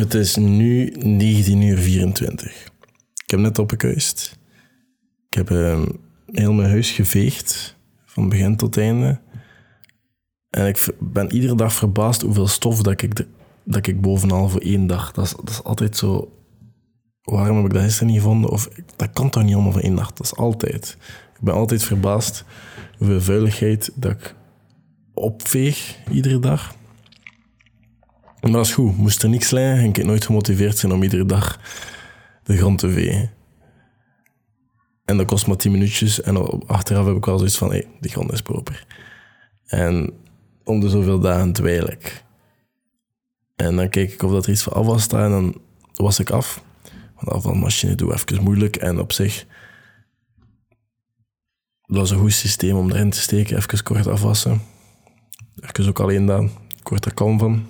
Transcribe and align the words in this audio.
Het 0.00 0.14
is 0.14 0.36
nu 0.36 0.94
19 0.98 1.62
uur 1.62 1.78
24. 1.78 2.64
Ik 3.24 3.30
heb 3.30 3.40
net 3.40 3.58
opgekuist. 3.58 4.38
Ik 5.28 5.34
heb 5.34 5.50
ehm, 5.50 5.86
heel 6.26 6.52
mijn 6.52 6.70
huis 6.70 6.90
geveegd, 6.90 7.76
van 8.04 8.28
begin 8.28 8.56
tot 8.56 8.78
einde. 8.78 9.20
En 10.50 10.66
ik 10.66 10.88
ben 10.98 11.32
iedere 11.32 11.54
dag 11.54 11.72
verbaasd 11.72 12.22
hoeveel 12.22 12.46
stof 12.46 12.82
dat 12.82 13.02
ik, 13.02 13.26
dat 13.64 13.86
ik 13.86 14.00
bovenal 14.00 14.48
voor 14.48 14.60
één 14.60 14.86
dag. 14.86 15.12
Dat 15.12 15.24
is, 15.24 15.30
dat 15.30 15.50
is 15.50 15.62
altijd 15.62 15.96
zo. 15.96 16.32
Waarom 17.22 17.56
heb 17.56 17.64
ik 17.66 17.72
dat 17.72 17.82
gisteren 17.82 18.08
niet 18.08 18.16
gevonden? 18.16 18.50
Of 18.50 18.68
dat 18.96 19.10
kan 19.12 19.30
toch 19.30 19.42
niet 19.42 19.54
allemaal 19.54 19.72
voor 19.72 19.80
één 19.80 19.96
dag? 19.96 20.12
Dat 20.12 20.26
is 20.26 20.36
altijd. 20.36 20.96
Ik 21.34 21.40
ben 21.40 21.54
altijd 21.54 21.82
verbaasd 21.82 22.44
hoeveel 22.98 23.20
vuiligheid 23.20 23.90
dat 23.94 24.12
ik 24.12 24.34
opveeg 25.14 25.98
iedere 26.10 26.38
dag. 26.38 26.78
Maar 28.40 28.50
dat 28.50 28.66
is 28.66 28.72
goed. 28.72 28.96
Moest 28.96 29.22
er 29.22 29.28
niks 29.28 29.50
liggen, 29.50 29.78
ging 29.78 29.96
ik 29.96 30.04
nooit 30.04 30.24
gemotiveerd 30.24 30.78
zijn 30.78 30.92
om 30.92 31.02
iedere 31.02 31.26
dag 31.26 31.60
de 32.44 32.56
grond 32.56 32.78
te 32.78 32.90
vegen. 32.90 33.30
En 35.04 35.16
dat 35.16 35.26
kost 35.26 35.46
maar 35.46 35.56
10 35.56 35.72
minuutjes. 35.72 36.20
En 36.20 36.66
achteraf 36.66 37.06
heb 37.06 37.16
ik 37.16 37.24
wel 37.24 37.38
zoiets 37.38 37.58
van, 37.58 37.72
hé, 37.72 37.82
die 38.00 38.10
grond 38.10 38.32
is 38.32 38.42
proper. 38.42 38.86
En 39.66 40.12
om 40.64 40.80
de 40.80 40.88
zoveel 40.88 41.20
dagen 41.20 41.52
dweil 41.52 41.90
ik. 41.90 42.24
En 43.56 43.76
dan 43.76 43.88
kijk 43.88 44.12
ik 44.12 44.22
of 44.22 44.30
dat 44.30 44.44
er 44.44 44.52
iets 44.52 44.62
van 44.62 44.72
afwas 44.72 45.02
staat 45.02 45.24
en 45.24 45.30
dan 45.30 45.60
was 45.94 46.18
ik 46.18 46.30
af. 46.30 46.62
Want 47.14 47.28
de 47.28 47.34
afvalmachine 47.34 47.94
doe 47.94 48.12
even 48.12 48.42
moeilijk. 48.42 48.76
En 48.76 48.98
op 48.98 49.12
zich, 49.12 49.46
dat 51.82 51.96
was 51.96 52.10
een 52.10 52.18
goed 52.18 52.32
systeem 52.32 52.76
om 52.76 52.90
erin 52.90 53.10
te 53.10 53.20
steken. 53.20 53.56
Even 53.56 53.82
kort 53.82 54.06
afwassen. 54.06 54.62
Even 55.60 55.88
ook 55.88 56.00
alleen 56.00 56.26
dan. 56.26 56.50
Ik 56.78 56.88
word 56.88 57.04
er 57.04 57.14
kalm 57.14 57.38
van. 57.38 57.66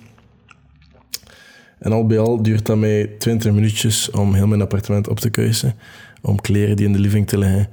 En 1.81 1.93
al 1.93 2.07
bij 2.07 2.19
al 2.19 2.43
duurt 2.43 2.67
dat 2.67 2.77
mij 2.77 3.07
20 3.07 3.53
minuutjes 3.53 4.11
om 4.11 4.35
heel 4.35 4.47
mijn 4.47 4.61
appartement 4.61 5.09
op 5.09 5.21
te 5.21 5.31
kuisen. 5.31 5.75
Om 6.23 6.41
kleren 6.41 6.77
die 6.77 6.87
in 6.87 6.93
de 6.93 6.99
living 6.99 7.27
te 7.27 7.39
leggen 7.39 7.69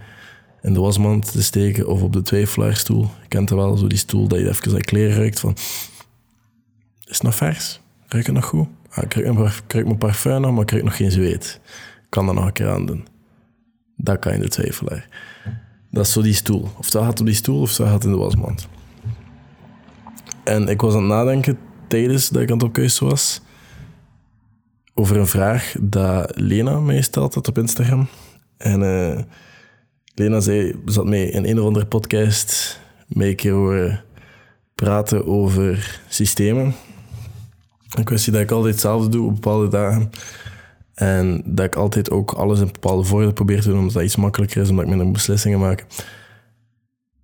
in 0.61 0.73
de 0.73 0.80
wasmand 0.80 1.31
te 1.31 1.44
steken 1.44 1.88
of 1.88 2.02
op 2.02 2.13
de 2.13 2.22
twijfelaarstoel. 2.22 3.02
Je 3.02 3.28
kent 3.28 3.50
dat 3.50 3.58
wel, 3.58 3.78
zo 3.78 3.88
die 3.88 3.97
stoel 3.97 4.28
dat 4.28 4.39
je 4.39 4.50
even 4.50 4.73
aan 4.73 4.81
kleren 4.81 5.17
ruikt 5.17 5.39
van... 5.39 5.55
Is 7.05 7.13
het 7.13 7.23
nog 7.23 7.35
vers? 7.35 7.81
Ruikt 8.08 8.28
het 8.28 8.35
nog 8.35 8.45
goed? 8.45 8.67
Ah, 8.89 9.03
ik, 9.03 9.13
ruik 9.13 9.33
mijn, 9.33 9.45
ik 9.45 9.73
ruik 9.73 9.85
mijn 9.85 9.97
parfum 9.97 10.41
nog, 10.41 10.52
maar 10.52 10.61
ik 10.61 10.72
ruik 10.72 10.83
nog 10.83 10.95
geen 10.95 11.11
zweet. 11.11 11.59
Kan 12.09 12.25
dat 12.25 12.35
nog 12.35 12.45
een 12.45 12.53
keer 12.53 12.69
aan 12.69 12.85
doen. 12.85 13.08
Dat 13.95 14.19
kan 14.19 14.33
in 14.33 14.39
de 14.39 14.50
twijfelaar. 14.50 15.08
Dat 15.91 16.05
is 16.05 16.11
zo 16.11 16.22
die 16.22 16.33
stoel. 16.33 16.67
Of 16.78 16.89
dat 16.89 17.03
gaat 17.03 17.19
op 17.19 17.25
die 17.25 17.35
stoel 17.35 17.61
of 17.61 17.75
dat 17.75 17.88
gaat 17.88 18.03
in 18.03 18.11
de 18.11 18.17
wasmand. 18.17 18.67
En 20.44 20.67
ik 20.67 20.81
was 20.81 20.94
aan 20.94 21.00
het 21.00 21.09
nadenken 21.09 21.58
tijdens 21.88 22.30
dat 22.30 22.41
ik 22.41 22.50
aan 22.50 22.58
het 22.58 22.66
opkuisen 22.66 23.08
was 23.08 23.41
over 25.00 25.17
een 25.17 25.28
vraag 25.28 25.76
dat 25.80 26.31
Lena 26.36 26.80
mij 26.80 27.02
stelt 27.02 27.48
op 27.48 27.58
Instagram. 27.58 28.08
En 28.58 28.84
eh, 28.84 29.23
Lena 30.14 30.40
zei, 30.40 30.76
zat 30.86 31.06
mij 31.06 31.23
in 31.23 31.45
een 31.45 31.59
of 31.59 31.66
andere 31.66 31.86
podcast 31.86 32.80
mee 33.08 33.30
een 33.30 33.36
keer 33.36 33.52
horen 33.52 34.03
praten 34.75 35.28
over 35.28 36.02
systemen. 36.08 36.75
Een 37.95 38.03
kwestie 38.03 38.31
dat 38.31 38.42
ik 38.42 38.52
altijd 38.52 38.73
hetzelfde 38.73 39.09
doe 39.09 39.28
op 39.28 39.34
bepaalde 39.34 39.68
dagen. 39.68 40.09
En 40.94 41.42
dat 41.45 41.66
ik 41.66 41.75
altijd 41.75 42.12
ook 42.12 42.31
alles 42.31 42.59
in 42.59 42.70
bepaalde 42.72 43.03
volgorde 43.03 43.34
probeer 43.34 43.62
te 43.62 43.68
doen, 43.68 43.78
omdat 43.78 43.94
dat 43.94 44.03
iets 44.03 44.16
makkelijker 44.16 44.62
is, 44.62 44.70
omdat 44.70 44.84
ik 44.84 44.90
minder 44.90 45.12
beslissingen 45.12 45.59
maak. 45.59 45.86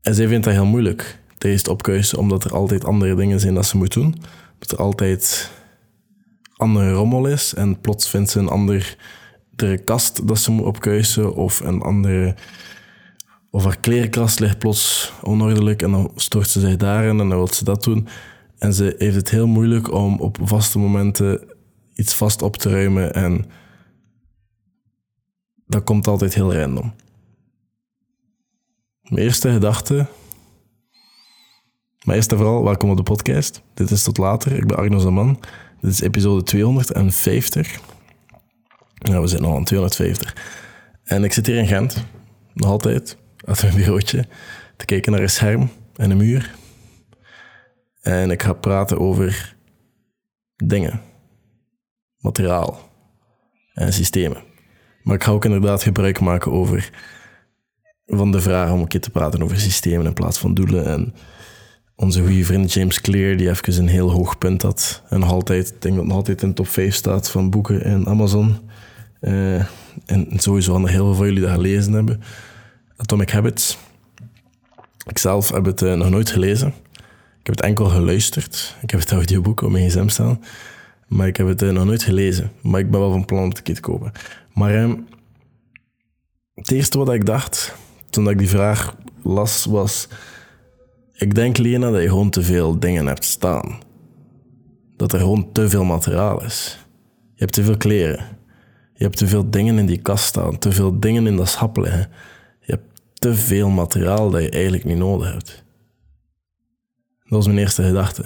En 0.02 0.16
zij 0.16 0.28
vindt 0.28 0.46
dat 0.46 0.54
heel 0.54 0.66
moeilijk 0.66 1.20
tijdens 1.38 1.62
het 1.62 1.72
opkuisen, 1.72 2.18
omdat 2.18 2.44
er 2.44 2.54
altijd 2.54 2.86
andere 2.86 3.16
dingen 3.16 3.40
zijn 3.40 3.54
dat 3.54 3.66
ze 3.66 3.78
moet 3.78 3.94
doen. 3.94 4.16
Dat 4.60 4.72
er 4.72 4.78
altijd 4.78 5.52
andere 6.56 6.92
rommel 6.92 7.28
is 7.28 7.54
en 7.54 7.82
plots 7.82 8.10
vindt 8.10 8.30
ze 8.30 8.40
een 8.40 8.48
andere 8.48 8.98
kast 9.84 10.28
dat 10.28 10.40
ze 10.40 10.52
moet 10.52 10.66
opkuisen 10.66 11.36
of 11.36 11.60
een 11.60 11.82
andere... 11.82 12.36
Of 13.50 13.64
haar 13.64 13.78
klerenkast 13.78 14.40
ligt 14.40 14.60
plots 14.60 15.14
onordelijk 15.22 15.82
en 15.82 15.92
dan 15.92 16.12
stort 16.16 16.50
ze 16.50 16.60
zich 16.60 16.78
daarin 16.78 17.10
en 17.10 17.18
dan 17.18 17.38
wil 17.38 17.48
ze 17.48 17.64
dat 17.64 17.84
doen. 17.84 18.08
En 18.58 18.74
ze 18.74 18.96
heeft 18.98 19.16
het 19.16 19.30
heel 19.30 19.48
moeilijk 19.48 19.92
om 19.92 20.20
op 20.20 20.38
vaste 20.44 20.80
momenten 20.80 21.44
iets 21.94 22.14
vast 22.14 22.42
op 22.42 22.58
te 22.58 22.70
ruimen 22.70 23.14
en 23.14 23.46
dat 25.66 25.84
komt 25.84 26.08
altijd 26.08 26.34
heel 26.34 26.54
random. 26.54 26.94
Mijn 29.02 29.24
eerste 29.24 29.52
gedachte 29.52 30.08
maar 32.04 32.16
eerst 32.16 32.32
en 32.32 32.38
vooral, 32.38 32.64
welkom 32.64 32.90
op 32.90 32.98
de 32.98 33.04
podcast. 33.04 33.62
Dit 33.74 33.92
is 33.92 34.04
Tot 34.04 34.18
Later, 34.18 34.52
ik 34.52 34.68
ben 34.68 34.78
Arno 34.78 35.00
Zaman. 35.00 35.40
Dit 35.84 35.92
is 35.92 36.02
episode 36.02 36.44
250. 36.44 37.80
Ja, 38.94 39.22
we 39.22 39.28
zitten 39.28 39.48
al 39.48 39.56
aan 39.56 39.64
250. 39.64 40.36
En 41.04 41.24
ik 41.24 41.34
zit 41.34 41.46
hier 41.46 41.58
in 41.58 41.68
Gent, 41.68 42.06
nog 42.54 42.70
altijd, 42.70 43.18
achter 43.46 43.66
mijn 43.66 43.78
bureautje, 43.78 44.26
te 44.78 44.86
kijken 44.86 45.12
naar 45.12 45.22
een 45.22 45.30
scherm 45.30 45.70
en 45.96 46.12
een 46.12 46.18
muur. 46.18 46.56
En 48.02 48.32
ik 48.32 48.44
ga 48.44 48.54
praten 48.54 49.00
over 49.00 49.56
dingen, 50.56 51.02
materiaal 52.18 52.90
en 53.74 53.94
systemen. 53.94 54.44
Maar 55.02 55.16
ik 55.16 55.24
ga 55.24 55.32
ook 55.32 55.46
inderdaad 55.46 55.84
gebruik 55.84 56.20
maken 56.20 56.52
over 56.52 56.92
van 58.06 58.32
de 58.32 58.42
vraag 58.42 58.72
om 58.72 58.80
een 58.80 58.88
keer 58.88 59.02
te 59.02 59.12
praten 59.12 59.44
over 59.44 59.60
systemen 59.60 60.06
in 60.06 60.14
plaats 60.14 60.38
van 60.38 60.54
doelen 60.54 60.86
en 60.86 61.14
onze 61.96 62.22
goede 62.22 62.46
vriend 62.46 62.74
James 62.74 63.02
Clear, 63.02 63.38
die 63.38 63.50
even 63.50 63.78
een 63.78 63.88
heel 63.88 64.12
hoog 64.12 64.38
punt 64.38 64.62
had. 64.62 65.02
En 65.10 65.24
altijd, 65.24 65.70
ik 65.70 65.82
denk 65.82 65.96
dat 65.96 66.06
nog 66.06 66.16
altijd 66.16 66.42
in 66.42 66.54
top 66.54 66.68
5 66.68 66.96
staat 66.96 67.30
van 67.30 67.50
boeken 67.50 67.84
in 67.84 68.08
Amazon. 68.08 68.58
Eh, 69.20 69.56
en 70.06 70.28
sowieso 70.36 70.72
hadden 70.72 70.90
heel 70.90 71.06
veel 71.06 71.16
van 71.16 71.26
jullie 71.26 71.42
dat 71.42 71.52
gelezen 71.52 71.94
hebben. 71.94 72.22
Atomic 72.98 73.30
Habits. 73.30 73.78
Ik 75.08 75.18
zelf 75.18 75.52
heb 75.52 75.66
het 75.66 75.82
eh, 75.82 75.94
nog 75.94 76.10
nooit 76.10 76.30
gelezen. 76.30 76.68
Ik 77.40 77.50
heb 77.50 77.56
het 77.56 77.66
enkel 77.66 77.86
geluisterd. 77.86 78.76
Ik 78.82 78.92
heb 78.92 79.00
het 79.00 79.12
audioboek 79.12 79.62
op 79.62 79.72
mijn 79.72 79.90
gsm 79.90 80.08
staan. 80.08 80.44
Maar 81.08 81.28
ik 81.28 81.38
heb 81.38 81.48
het 81.48 81.62
eh, 81.62 81.70
nog 81.70 81.86
nooit 81.86 82.04
gelezen. 82.04 82.52
Maar 82.62 82.80
ik 82.80 82.92
ben 82.92 83.00
wel 83.00 83.12
van 83.12 83.26
plan 83.26 83.42
om 83.42 83.50
het 83.50 83.58
een 83.58 83.64
keer 83.64 83.76
te 83.76 83.82
kopen. 83.82 84.12
Maar 84.54 84.76
ehm, 84.76 84.96
het 86.56 86.72
eerste 86.72 86.98
wat 86.98 87.14
ik 87.14 87.26
dacht, 87.26 87.76
toen 88.10 88.30
ik 88.30 88.38
die 88.38 88.50
vraag 88.50 88.96
las, 89.22 89.66
was... 89.66 90.08
Ik 91.24 91.36
denk, 91.36 91.58
Lena, 91.58 91.92
dat 91.92 92.02
je 92.02 92.08
gewoon 92.08 92.30
te 92.30 92.44
veel 92.44 92.80
dingen 92.80 93.06
hebt 93.06 93.26
staan. 93.26 93.80
Dat 94.98 95.14
er 95.14 95.20
gewoon 95.20 95.52
te 95.52 95.70
veel 95.70 95.84
materiaal 95.84 96.44
is. 96.44 96.86
Je 97.34 97.40
hebt 97.40 97.54
te 97.54 97.64
veel 97.64 97.78
kleren. 97.78 98.26
Je 98.94 99.04
hebt 99.04 99.18
te 99.18 99.28
veel 99.28 99.50
dingen 99.50 99.78
in 99.78 99.86
die 99.86 100.02
kast 100.02 100.26
staan. 100.26 100.58
Te 100.58 100.72
veel 100.72 101.00
dingen 101.00 101.28
in 101.28 101.36
dat 101.36 101.48
schap 101.48 101.78
liggen. 101.78 102.10
Je 102.60 102.72
hebt 102.72 103.02
te 103.14 103.36
veel 103.36 103.70
materiaal 103.70 104.30
dat 104.30 104.42
je 104.42 104.50
eigenlijk 104.50 104.84
niet 104.84 104.98
nodig 104.98 105.32
hebt. 105.32 105.64
Dat 107.24 107.30
was 107.30 107.46
mijn 107.46 107.58
eerste 107.58 107.84
gedachte. 107.84 108.26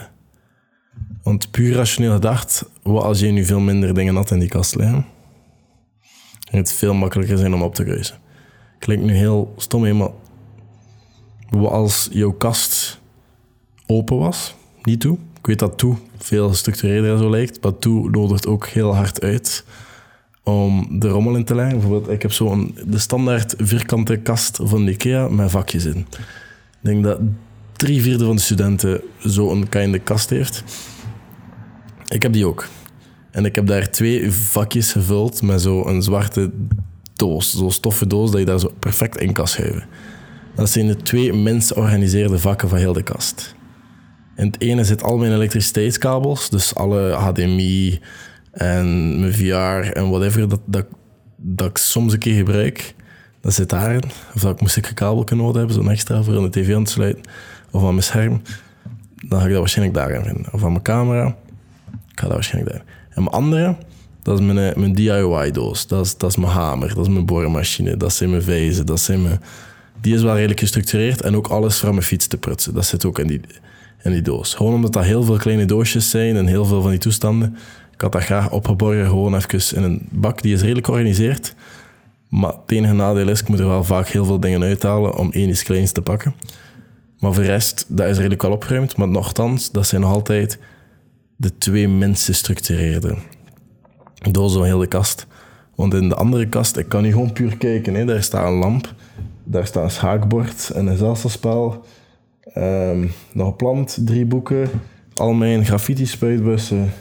Want 1.24 1.52
puur 1.52 1.76
rationeel 1.76 2.14
gedacht, 2.14 2.70
wat 2.84 3.04
als 3.04 3.20
je 3.20 3.28
nu 3.28 3.46
veel 3.46 3.60
minder 3.60 3.94
dingen 3.94 4.16
had 4.16 4.32
in 4.32 4.40
die 4.40 4.50
kast 4.50 4.76
liggen? 4.76 5.06
Ging 6.50 6.68
het 6.68 6.74
veel 6.74 6.94
makkelijker 6.94 7.38
zijn 7.38 7.54
om 7.54 7.62
op 7.62 7.76
te 7.76 7.84
kruisen. 7.84 8.18
Klinkt 8.80 9.06
nu 9.06 9.14
heel 9.14 9.54
stom, 9.58 9.84
hè, 9.84 9.94
maar 9.94 10.12
wat 11.50 11.72
als 11.72 12.10
jouw 12.12 12.32
kast 12.32 12.77
open 13.88 14.18
was, 14.18 14.56
niet 14.84 15.00
toe. 15.00 15.18
Ik 15.40 15.46
weet 15.46 15.60
dat 15.60 15.78
toe 15.78 15.96
veel 16.18 16.50
gestructureerder 16.50 17.18
zo 17.18 17.30
lijkt, 17.30 17.64
maar 17.64 17.78
toe 17.78 18.10
nodigt 18.10 18.48
ook 18.48 18.68
heel 18.68 18.96
hard 18.96 19.22
uit 19.22 19.66
om 20.44 21.00
de 21.00 21.08
rommel 21.08 21.36
in 21.36 21.44
te 21.44 21.56
leggen. 21.56 21.80
Bijvoorbeeld, 21.80 22.10
ik 22.10 22.22
heb 22.22 22.32
zo'n 22.32 22.76
de 22.86 23.00
standaard 23.00 23.54
vierkante 23.58 24.18
kast 24.18 24.60
van 24.64 24.88
Ikea 24.88 25.28
met 25.28 25.52
vakjes 25.52 25.86
in. 25.86 25.98
Ik 25.98 26.80
denk 26.80 27.04
dat 27.04 27.20
drie 27.74 28.02
vierde 28.02 28.26
van 28.26 28.36
de 28.36 28.42
studenten 28.42 29.02
zo'n 29.20 29.70
kleine 29.70 30.00
kast 30.00 30.30
heeft. 30.30 30.64
Ik 32.08 32.22
heb 32.22 32.34
die 32.34 32.48
ook. 32.48 32.68
En 33.32 33.46
ik 33.46 33.56
heb 33.56 33.68
daar 33.68 33.90
twee 33.90 34.32
vakjes 34.32 34.92
gevuld 34.92 35.42
met 35.42 35.62
zo'n 35.62 36.04
zwarte 36.04 36.52
doos, 37.14 37.56
zo'n 37.56 37.72
stoffen 37.72 38.10
doos, 38.10 38.32
dat 38.32 38.40
je 38.40 38.46
daar 38.46 38.60
zo 38.60 38.72
perfect 38.80 39.18
in 39.18 39.34
kan 39.34 39.48
schuiven. 39.48 39.86
Dat 40.56 40.70
zijn 40.70 40.88
de 40.88 40.96
twee 40.96 41.34
minst 41.34 41.74
georganiseerde 41.74 42.40
vakken 42.40 42.70
van 42.70 42.78
heel 42.78 42.94
de 42.94 43.04
kast. 43.04 43.56
In 44.38 44.46
het 44.46 44.62
ene 44.62 44.84
zit 44.84 45.04
al 45.04 45.18
mijn 45.18 45.34
elektriciteitskabels, 45.34 46.50
dus 46.50 46.76
alle 46.76 47.12
HDMI 47.12 48.00
en 48.52 49.20
mijn 49.20 49.34
VR 49.34 49.92
en 49.92 50.10
whatever 50.10 50.50
dat, 50.50 50.60
dat, 50.66 50.86
dat 51.36 51.70
ik 51.70 51.78
soms 51.78 52.14
een 52.14 52.20
keer 52.20 52.36
gebruik. 52.36 52.96
Dat 53.42 53.54
zit 53.54 53.70
daarin. 53.70 54.04
Of 54.36 54.42
dat 54.42 54.54
ik 54.54 54.62
moest 54.62 54.78
ik 54.78 54.88
een 54.88 54.94
kabel 54.94 55.24
kunnen 55.24 55.46
nodig 55.46 55.60
hebben, 55.62 55.76
zo'n 55.76 55.92
extra 55.92 56.24
voor 56.24 56.38
aan 56.38 56.44
de 56.44 56.50
tv 56.50 56.76
aan 56.76 56.84
te 56.84 56.92
sluiten. 56.92 57.24
Of 57.72 57.82
aan 57.84 57.90
mijn 57.90 58.04
scherm. 58.04 58.42
Dan 59.28 59.40
ga 59.40 59.46
ik 59.46 59.52
dat 59.52 59.60
waarschijnlijk 59.60 59.98
daarin 59.98 60.24
vinden. 60.24 60.54
Of 60.54 60.64
aan 60.64 60.72
mijn 60.72 60.84
camera. 60.84 61.28
Ik 62.12 62.20
ga 62.20 62.26
dat 62.26 62.34
waarschijnlijk 62.34 62.74
daarin. 62.74 62.94
En 63.10 63.24
mijn 63.24 63.36
andere, 63.36 63.76
dat 64.22 64.40
is 64.40 64.46
mijn, 64.46 64.58
eh, 64.58 64.76
mijn 64.76 64.94
DIY-doos. 64.94 65.88
Dat 65.88 66.06
is, 66.06 66.18
dat 66.18 66.30
is 66.30 66.36
mijn 66.36 66.52
hamer, 66.52 66.96
dat 66.96 67.08
is 67.08 67.14
mijn 67.14 67.26
boormachine, 67.26 67.98
dat 67.98 68.14
zijn 68.14 68.30
mijn 68.30 68.42
vijzen, 68.42 68.86
dat 68.86 69.00
zijn 69.00 69.22
mijn... 69.22 69.42
Die 70.02 70.16
is 70.16 70.22
wel 70.22 70.36
redelijk 70.36 70.60
gestructureerd 70.60 71.22
en 71.22 71.36
ook 71.36 71.48
alles 71.48 71.80
voor 71.80 71.90
mijn 71.90 72.02
fiets 72.02 72.28
te 72.28 72.38
prutsen. 72.38 72.74
Dat 72.74 72.86
zit 72.86 73.06
ook 73.06 73.20
in 73.20 73.28
die, 73.28 73.42
in 74.08 74.14
die 74.14 74.22
doos. 74.22 74.54
Gewoon 74.54 74.74
omdat 74.74 74.94
dat 74.94 75.04
heel 75.04 75.24
veel 75.24 75.38
kleine 75.38 75.66
doosjes 75.66 76.10
zijn 76.10 76.36
en 76.36 76.46
heel 76.46 76.66
veel 76.66 76.82
van 76.82 76.90
die 76.90 77.00
toestanden, 77.00 77.58
Ik 77.94 78.02
had 78.02 78.12
dat 78.12 78.24
graag 78.24 78.52
opgeborgen, 78.52 79.08
gewoon 79.08 79.36
even 79.36 79.78
in 79.78 79.84
een 79.84 80.08
bak. 80.12 80.42
Die 80.42 80.54
is 80.54 80.62
redelijk 80.62 80.86
georganiseerd. 80.86 81.56
Maar 82.30 82.52
het 82.52 82.72
enige 82.72 82.94
nadeel 82.94 83.30
is, 83.30 83.42
ik 83.42 83.48
moet 83.48 83.60
er 83.60 83.68
wel 83.68 83.84
vaak 83.84 84.08
heel 84.08 84.26
veel 84.26 84.40
dingen 84.40 84.64
uithalen 84.64 85.16
om 85.16 85.32
één 85.32 85.50
iets 85.50 85.64
kleins 85.64 85.92
te 85.92 86.02
pakken. 86.02 86.36
Maar 87.20 87.34
voor 87.34 87.44
de 87.44 87.50
rest, 87.50 87.86
dat 87.88 88.08
is 88.08 88.16
redelijk 88.18 88.42
wel 88.42 88.52
opgeruimd. 88.52 88.98
Maar 88.98 89.08
nogthans, 89.08 89.72
dat 89.72 89.88
zijn 89.88 90.02
nog 90.02 90.12
altijd 90.12 90.60
de 91.36 91.58
twee 91.58 91.88
minst 91.88 92.26
gestructureerde 92.26 93.18
dozen 94.32 94.60
van 94.60 94.68
heel 94.68 94.80
de 94.80 94.88
kast. 94.88 95.28
Want 95.76 95.94
in 95.94 96.10
de 96.10 96.16
andere 96.16 96.48
kast, 96.48 96.78
ik 96.78 96.90
kan 96.90 97.04
niet 97.04 97.14
gewoon 97.14 97.34
puur 97.34 97.58
kijken. 97.58 97.94
Hè. 97.94 98.06
Daar 98.06 98.24
staat 98.24 98.48
een 98.48 98.58
lamp, 98.58 98.94
daar 99.44 99.68
staat 99.68 99.84
een 99.84 99.92
schaakbord 99.92 100.70
en 100.70 100.88
een 100.88 100.98
zelfspel. 100.98 101.86
Um, 102.58 103.12
nog 103.32 103.48
een 103.48 103.56
plant, 103.56 103.98
drie 104.06 104.26
boeken, 104.26 104.70
al 105.16 105.34
mijn 105.34 105.66
graffiti-spuitbussen, 105.66 106.92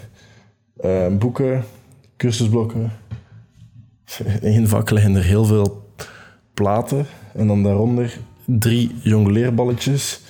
uh, 0.84 1.06
boeken, 1.18 1.64
cursusblokken. 2.16 2.92
In 4.24 4.40
één 4.40 4.68
vak 4.68 4.90
liggen 4.90 5.14
er 5.14 5.22
heel 5.22 5.44
veel 5.44 5.90
platen 6.54 7.06
en 7.34 7.46
dan 7.46 7.62
daaronder 7.62 8.18
drie 8.44 8.94
jongleerballetjes 9.02 10.20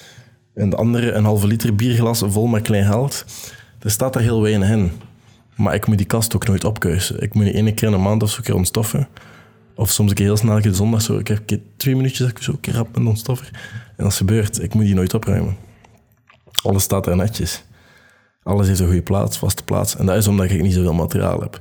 en 0.54 0.70
de 0.70 0.76
andere 0.76 1.12
een 1.12 1.24
halve 1.24 1.46
liter 1.46 1.74
bierglas 1.74 2.22
vol 2.26 2.46
met 2.46 2.62
klein 2.62 2.84
geld. 2.84 3.24
Er 3.78 3.90
staat 3.90 4.12
daar 4.12 4.22
heel 4.22 4.42
weinig 4.42 4.68
in. 4.68 4.90
Maar 5.56 5.74
ik 5.74 5.86
moet 5.86 5.98
die 5.98 6.06
kast 6.06 6.34
ook 6.34 6.46
nooit 6.46 6.64
opkuisen. 6.64 7.22
Ik 7.22 7.34
moet 7.34 7.44
die 7.44 7.54
ene 7.54 7.74
keer 7.74 7.88
in 7.88 7.94
een 7.94 8.02
maand 8.02 8.22
of 8.22 8.30
zo 8.30 8.42
keer 8.42 8.54
ontstoffen. 8.54 9.08
Of 9.76 9.90
soms 9.90 10.12
keer 10.12 10.24
heel 10.24 10.36
snel, 10.36 10.60
keer 10.60 10.74
zondag 10.74 11.02
zo. 11.02 11.18
Ik 11.18 11.28
heb 11.28 11.60
twee 11.76 11.96
minuutjes 11.96 12.28
ik 12.28 12.42
zo 12.42 12.58
een 12.60 12.72
rap 12.72 12.98
met 12.98 13.06
ontstoffer. 13.06 13.50
En 13.96 14.04
dat 14.04 14.14
gebeurt. 14.14 14.62
Ik 14.62 14.74
moet 14.74 14.84
die 14.84 14.94
nooit 14.94 15.14
opruimen. 15.14 15.56
Alles 16.62 16.82
staat 16.82 17.06
er 17.06 17.16
netjes. 17.16 17.64
Alles 18.42 18.66
heeft 18.66 18.80
een 18.80 18.86
goede 18.86 19.02
plaats, 19.02 19.38
vaste 19.38 19.64
plaats. 19.64 19.96
En 19.96 20.06
dat 20.06 20.16
is 20.16 20.28
omdat 20.28 20.50
ik 20.50 20.62
niet 20.62 20.72
zoveel 20.72 20.94
materiaal 20.94 21.40
heb. 21.40 21.60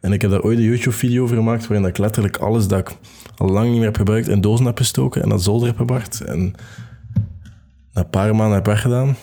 En 0.00 0.12
ik 0.12 0.22
heb 0.22 0.30
daar 0.30 0.42
ooit 0.42 0.58
een 0.58 0.64
YouTube-video 0.64 1.22
over 1.22 1.36
gemaakt 1.36 1.66
waarin 1.66 1.86
ik 1.86 1.98
letterlijk 1.98 2.36
alles 2.36 2.68
dat 2.68 2.78
ik 2.78 2.96
al 3.36 3.48
lang 3.48 3.66
niet 3.66 3.76
meer 3.76 3.84
heb 3.84 3.96
gebruikt 3.96 4.28
in 4.28 4.40
dozen 4.40 4.66
heb 4.66 4.76
gestoken 4.76 5.22
en 5.22 5.28
dat 5.28 5.42
zolder 5.42 5.68
heb 5.68 5.76
gebracht. 5.76 6.20
En 6.20 6.54
na 7.92 8.00
een 8.00 8.10
paar 8.10 8.34
maanden 8.34 8.54
heb 8.54 8.66
weggedaan. 8.66 9.16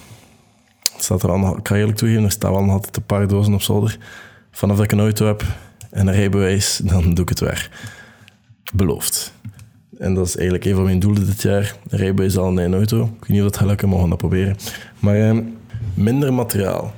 Het 0.94 1.04
staat 1.04 1.24
er 1.24 1.31
al, 1.31 1.57
ik 1.57 1.63
kan 1.63 1.78
eerlijk 1.78 1.98
toegeven, 1.98 2.24
er 2.24 2.31
staan 2.31 2.51
wel 2.51 2.63
nog 2.63 2.74
altijd 2.74 2.98
een 2.98 3.06
paar 3.06 3.28
dozen 3.28 3.54
op 3.54 3.62
zolder. 3.62 3.98
Vanaf 4.51 4.75
dat 4.75 4.86
ik 4.86 4.92
een 4.92 5.00
auto 5.00 5.25
heb 5.25 5.44
en 5.89 6.07
een 6.07 6.13
rijbewijs, 6.13 6.81
dan 6.83 7.13
doe 7.13 7.24
ik 7.24 7.30
het 7.30 7.39
weg. 7.39 7.69
Beloofd. 8.71 9.33
En 9.97 10.13
dat 10.13 10.27
is 10.27 10.35
eigenlijk 10.35 10.65
een 10.65 10.75
van 10.75 10.83
mijn 10.83 11.00
doelen 11.00 11.25
dit 11.25 11.41
jaar. 11.41 11.75
Rijbewijs 11.89 12.38
al 12.38 12.50
in 12.50 12.57
een 12.57 12.73
auto. 12.73 13.03
Ik 13.03 13.19
weet 13.19 13.29
niet 13.29 13.39
of 13.39 13.45
dat 13.45 13.57
gaat 13.57 13.68
lukken, 13.68 13.88
maar 13.88 13.95
we 13.95 14.01
gaan 14.01 14.09
dat 14.09 14.19
proberen. 14.19 14.56
Maar 15.00 15.29
eh, 15.29 15.38
minder 15.94 16.33
materiaal. 16.33 16.94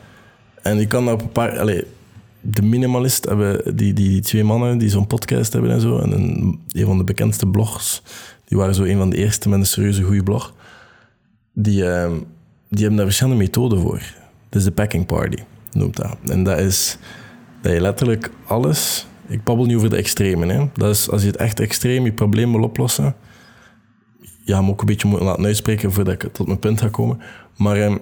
En 0.61 0.79
je 0.79 0.87
kan 0.87 1.05
dat 1.05 1.13
op 1.13 1.21
een 1.21 1.31
paar... 1.31 1.59
Allez, 1.59 1.83
de 2.41 2.61
minimalist 2.61 3.25
hebben, 3.25 3.75
die, 3.75 3.93
die, 3.93 4.09
die 4.09 4.21
twee 4.21 4.43
mannen 4.43 4.77
die 4.77 4.89
zo'n 4.89 5.07
podcast 5.07 5.53
hebben 5.53 5.71
en 5.71 5.81
zo. 5.81 5.99
En 5.99 6.11
een, 6.11 6.59
van 6.85 6.97
de 6.97 7.03
bekendste 7.03 7.47
blogs. 7.47 8.01
Die 8.45 8.57
waren 8.57 8.75
zo 8.75 8.83
een 8.83 8.97
van 8.97 9.09
de 9.09 9.17
eerste 9.17 9.49
met 9.49 9.59
een 9.59 9.65
serieuze 9.65 10.03
goede 10.03 10.23
blog. 10.23 10.53
Die, 11.53 11.83
uh, 11.83 12.11
die 12.69 12.79
hebben 12.79 12.95
daar 12.95 13.05
verschillende 13.05 13.39
methoden 13.39 13.79
voor. 13.79 14.01
Dat 14.49 14.61
is 14.61 14.63
de 14.63 14.71
packing 14.71 15.05
party, 15.05 15.43
noemt 15.71 15.95
dat. 15.95 16.17
En 16.27 16.43
dat 16.43 16.59
is 16.59 16.97
dat 17.61 17.71
je 17.71 17.81
letterlijk 17.81 18.31
alles... 18.45 19.07
Ik 19.27 19.43
babbel 19.43 19.65
niet 19.65 19.75
over 19.75 19.89
de 19.89 19.95
extremen. 19.95 20.49
Hè. 20.49 20.69
Dat 20.73 20.89
is 20.89 21.09
als 21.09 21.21
je 21.21 21.27
het 21.27 21.37
echt 21.37 21.59
extreem, 21.59 22.05
je 22.05 22.13
probleem 22.13 22.51
wil 22.51 22.63
oplossen... 22.63 23.15
Ja, 24.45 24.61
moet 24.61 24.71
ook 24.71 24.79
een 24.79 24.85
beetje 24.85 25.07
moeten 25.07 25.27
laten 25.27 25.45
uitspreken 25.45 25.91
voordat 25.91 26.23
ik 26.23 26.33
tot 26.33 26.47
mijn 26.47 26.59
punt 26.59 26.81
ga 26.81 26.89
komen. 26.89 27.19
Maar 27.57 27.77
uh, 27.77 27.95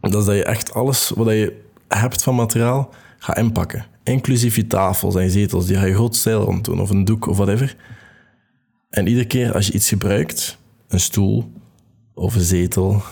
dat 0.00 0.14
is 0.14 0.24
dat 0.24 0.34
je 0.34 0.44
echt 0.44 0.74
alles 0.74 1.12
wat 1.14 1.26
je 1.26 1.62
hebt 1.88 2.22
van 2.22 2.34
materiaal 2.34 2.94
ga 3.18 3.36
inpakken. 3.36 3.86
Inclusief 4.02 4.56
je 4.56 4.66
tafels 4.66 5.14
en 5.14 5.22
je 5.22 5.30
zetels, 5.30 5.66
die 5.66 5.76
ga 5.76 5.84
je 5.84 5.94
groot 5.94 6.16
stijl 6.16 6.60
of 6.70 6.90
een 6.90 7.04
doek 7.04 7.26
of 7.26 7.36
whatever. 7.36 7.76
En 8.90 9.06
iedere 9.06 9.26
keer 9.26 9.54
als 9.54 9.66
je 9.66 9.72
iets 9.72 9.88
gebruikt, 9.88 10.58
een 10.88 11.00
stoel 11.00 11.52
of 12.14 12.34
een 12.34 12.40
zetel 12.40 13.02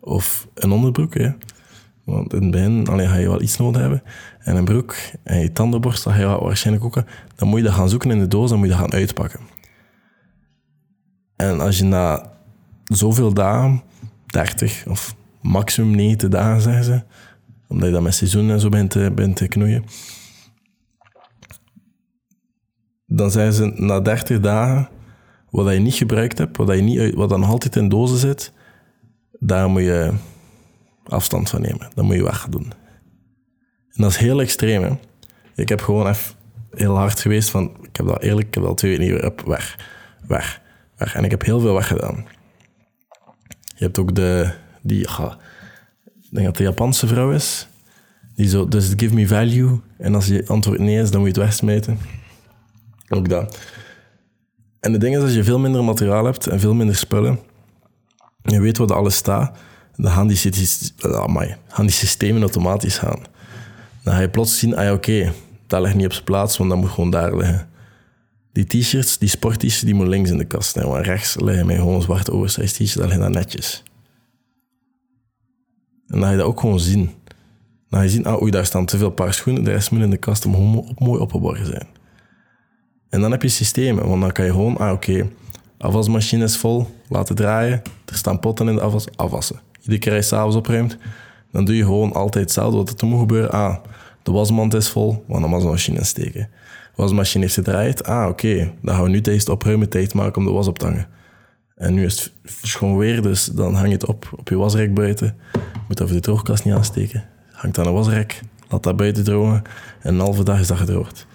of 0.00 0.48
een 0.54 0.70
onderbroek, 0.70 1.14
hè, 1.14 1.30
want 2.10 2.34
in 2.34 2.42
het 2.42 2.50
begin 2.50 2.88
alleen 2.88 3.08
ga 3.08 3.16
je 3.16 3.28
wel 3.28 3.42
iets 3.42 3.56
nodig 3.56 3.80
hebben, 3.80 4.02
en 4.38 4.56
een 4.56 4.64
broek 4.64 4.94
en 5.22 5.40
je 5.40 5.52
tandenborstel 5.52 6.12
ga 6.12 6.18
je 6.18 6.26
waarschijnlijk 6.26 6.84
ook, 6.84 7.04
dan 7.36 7.48
moet 7.48 7.58
je 7.58 7.64
dat 7.64 7.74
gaan 7.74 7.88
zoeken 7.88 8.10
in 8.10 8.18
de 8.18 8.28
doos, 8.28 8.48
dan 8.50 8.58
moet 8.58 8.68
je 8.68 8.72
dat 8.72 8.82
gaan 8.82 8.92
uitpakken. 8.92 9.40
En 11.36 11.60
als 11.60 11.78
je 11.78 11.84
na 11.84 12.32
zoveel 12.84 13.34
dagen, 13.34 13.82
30 14.26 14.86
of 14.86 15.14
maximum 15.42 15.90
90 15.90 16.28
dagen 16.28 16.60
zeggen 16.60 16.84
ze, 16.84 17.02
omdat 17.68 17.86
je 17.86 17.94
dat 17.94 18.02
met 18.02 18.14
seizoen 18.14 18.50
en 18.50 18.60
zo 18.60 18.68
bent, 18.68 18.90
te, 18.90 19.12
bent 19.14 19.48
knoeien. 19.48 19.84
Dan 23.06 23.30
zijn 23.30 23.52
ze 23.52 23.72
na 23.74 24.00
30 24.00 24.40
dagen, 24.40 24.88
wat 25.50 25.72
je 25.72 25.78
niet 25.78 25.94
gebruikt 25.94 26.38
hebt, 26.38 26.56
wat, 26.56 26.76
je 26.76 26.82
niet, 26.82 27.14
wat 27.14 27.28
dan 27.28 27.44
altijd 27.44 27.76
in 27.76 27.88
dozen 27.88 28.18
zit, 28.18 28.52
daar 29.38 29.70
moet 29.70 29.82
je 29.82 30.12
afstand 31.10 31.48
van 31.48 31.60
nemen. 31.60 31.90
Dat 31.94 32.04
moet 32.04 32.14
je 32.14 32.22
weg 32.22 32.46
doen. 32.50 32.72
En 33.90 34.02
dat 34.02 34.10
is 34.10 34.16
heel 34.16 34.40
extreem. 34.40 34.82
Hè? 34.82 34.90
Ik 35.54 35.68
heb 35.68 35.80
gewoon 35.80 36.08
even 36.08 36.34
heel 36.70 36.96
hard 36.96 37.20
geweest 37.20 37.50
van, 37.50 37.76
ik 37.82 37.96
heb 37.96 38.06
dat 38.06 38.22
eerlijk, 38.22 38.46
ik 38.46 38.54
heb 38.54 38.64
al 38.64 38.74
twee 38.74 38.98
weken 38.98 39.14
niet 39.14 39.42
weg, 39.46 39.78
weg, 40.26 40.60
weg. 40.96 41.14
En 41.14 41.24
ik 41.24 41.30
heb 41.30 41.44
heel 41.44 41.60
veel 41.60 41.74
weggedaan. 41.74 42.26
Je 43.76 43.84
hebt 43.84 43.98
ook 43.98 44.14
de, 44.14 44.50
die, 44.82 45.00
ik 45.00 46.28
denk 46.30 46.46
dat 46.46 46.56
de 46.56 46.62
Japanse 46.62 47.06
vrouw 47.06 47.30
is. 47.30 47.68
Die 48.34 48.48
zo, 48.48 48.68
dus 48.68 48.92
give 48.96 49.14
me 49.14 49.28
value. 49.28 49.80
En 49.98 50.14
als 50.14 50.26
je 50.26 50.44
antwoord 50.46 50.78
nee 50.78 51.00
is, 51.00 51.10
dan 51.10 51.20
moet 51.20 51.34
je 51.34 51.40
het 51.40 51.48
wegsmijten. 51.48 51.98
Ook 53.08 53.28
dat. 53.28 53.58
En 54.80 54.92
de 54.92 54.98
ding 54.98 55.16
is, 55.16 55.22
als 55.22 55.34
je 55.34 55.44
veel 55.44 55.58
minder 55.58 55.84
materiaal 55.84 56.24
hebt 56.24 56.46
en 56.46 56.60
veel 56.60 56.74
minder 56.74 56.96
spullen, 56.96 57.38
en 58.42 58.52
je 58.52 58.60
weet 58.60 58.78
waar 58.78 58.92
alles 58.92 59.14
staat, 59.14 59.58
dan 60.00 60.10
oh 60.10 60.16
gaan 61.68 61.86
die 61.86 61.90
systemen 61.90 62.42
automatisch 62.42 62.98
gaan. 62.98 63.22
Dan 64.02 64.14
ga 64.14 64.20
je 64.20 64.28
plots 64.28 64.58
zien, 64.58 64.76
ah 64.76 64.84
ja, 64.84 64.92
oké, 64.92 65.32
dat 65.66 65.82
ligt 65.82 65.94
niet 65.94 66.06
op 66.06 66.12
zijn 66.12 66.24
plaats, 66.24 66.56
want 66.56 66.70
dat 66.70 66.78
moet 66.78 66.90
gewoon 66.90 67.10
daar 67.10 67.36
liggen. 67.36 67.68
Die 68.52 68.66
t-shirts, 68.66 69.18
die 69.18 69.28
sport-t-shirts, 69.28 69.80
die 69.80 69.94
moeten 69.94 70.12
links 70.12 70.30
in 70.30 70.38
de 70.38 70.44
kast. 70.44 70.76
En 70.76 71.02
rechts 71.02 71.40
liggen 71.40 71.66
mijn 71.66 71.78
gewoon 71.78 72.02
zwart 72.02 72.30
oversized 72.30 72.74
t-shirts, 72.74 72.94
dat 72.94 73.06
ligt 73.06 73.20
daar 73.20 73.30
netjes. 73.30 73.82
En 76.06 76.18
dan 76.18 76.22
ga 76.22 76.30
je 76.30 76.36
dat 76.36 76.46
ook 76.46 76.60
gewoon 76.60 76.80
zien. 76.80 77.10
Dan 77.88 78.00
ga 78.00 78.00
je 78.00 78.08
zien, 78.08 78.26
ah, 78.26 78.42
oei, 78.42 78.50
daar 78.50 78.66
staan 78.66 78.86
te 78.86 78.98
veel 78.98 79.10
paar 79.10 79.34
schoenen, 79.34 79.64
de 79.64 79.70
rest 79.70 79.90
moet 79.90 80.00
in 80.00 80.10
de 80.10 80.16
kast 80.16 80.46
om 80.46 80.76
op, 80.76 81.00
mooi 81.00 81.20
opgeborgen 81.20 81.66
zijn. 81.66 81.86
En 83.08 83.20
dan 83.20 83.30
heb 83.30 83.42
je 83.42 83.48
systemen, 83.48 84.08
want 84.08 84.20
dan 84.20 84.32
kan 84.32 84.44
je 84.44 84.50
gewoon, 84.50 84.76
ah, 84.76 84.92
oké, 84.92 85.28
afwasmachine 85.78 86.44
is 86.44 86.56
vol, 86.56 86.86
laten 87.08 87.34
draaien, 87.34 87.82
er 88.04 88.16
staan 88.16 88.40
potten 88.40 88.68
in 88.68 88.74
de 88.74 88.80
afwas, 88.80 89.16
afwassen. 89.16 89.60
Iedere 89.80 89.98
keer 89.98 90.12
als 90.12 90.28
je 90.28 90.34
s'avonds 90.34 90.56
opruimt, 90.56 90.96
dan 91.52 91.64
doe 91.64 91.76
je 91.76 91.84
gewoon 91.84 92.12
altijd 92.12 92.44
hetzelfde 92.44 92.76
wat 92.76 93.00
er 93.00 93.06
moet 93.06 93.20
gebeuren. 93.20 93.50
Ah, 93.50 93.76
de 94.22 94.32
wasmand 94.32 94.74
is 94.74 94.88
vol, 94.88 95.24
gaan 95.28 95.42
de 95.42 95.48
wasmachine 95.48 96.04
steken. 96.04 96.48
De 96.94 97.02
wasmachine 97.02 97.42
heeft 97.42 97.54
gedraaid, 97.54 98.04
ah, 98.04 98.28
oké, 98.28 98.72
dan 98.82 98.94
gaan 98.94 99.04
we 99.04 99.10
nu 99.10 99.20
tijdens 99.20 99.48
opruimen 99.48 99.88
tijd 99.88 100.14
maken 100.14 100.36
om 100.36 100.44
de 100.44 100.52
was 100.52 100.68
op 100.68 100.78
te 100.78 100.84
hangen. 100.84 101.06
En 101.76 101.94
nu 101.94 102.04
is 102.04 102.20
het 102.20 102.32
schoon 102.62 102.96
weer, 102.96 103.22
dus 103.22 103.44
dan 103.44 103.74
hang 103.74 103.86
je 103.86 103.92
het 103.92 104.06
op 104.06 104.32
op 104.36 104.48
je 104.48 104.56
wasrek 104.56 104.94
buiten. 104.94 105.36
Moet 105.88 106.00
even 106.00 106.14
de 106.14 106.20
droogkast 106.20 106.64
niet 106.64 106.74
aansteken. 106.74 107.24
Hangt 107.52 107.78
aan 107.78 107.86
een 107.86 107.92
wasrek, 107.92 108.40
laat 108.68 108.82
dat 108.82 108.96
buiten 108.96 109.24
drogen. 109.24 109.62
En 110.00 110.14
een 110.14 110.20
halve 110.20 110.42
dag 110.42 110.60
is 110.60 110.66
dat 110.66 110.76
gedroogd. 110.76 111.26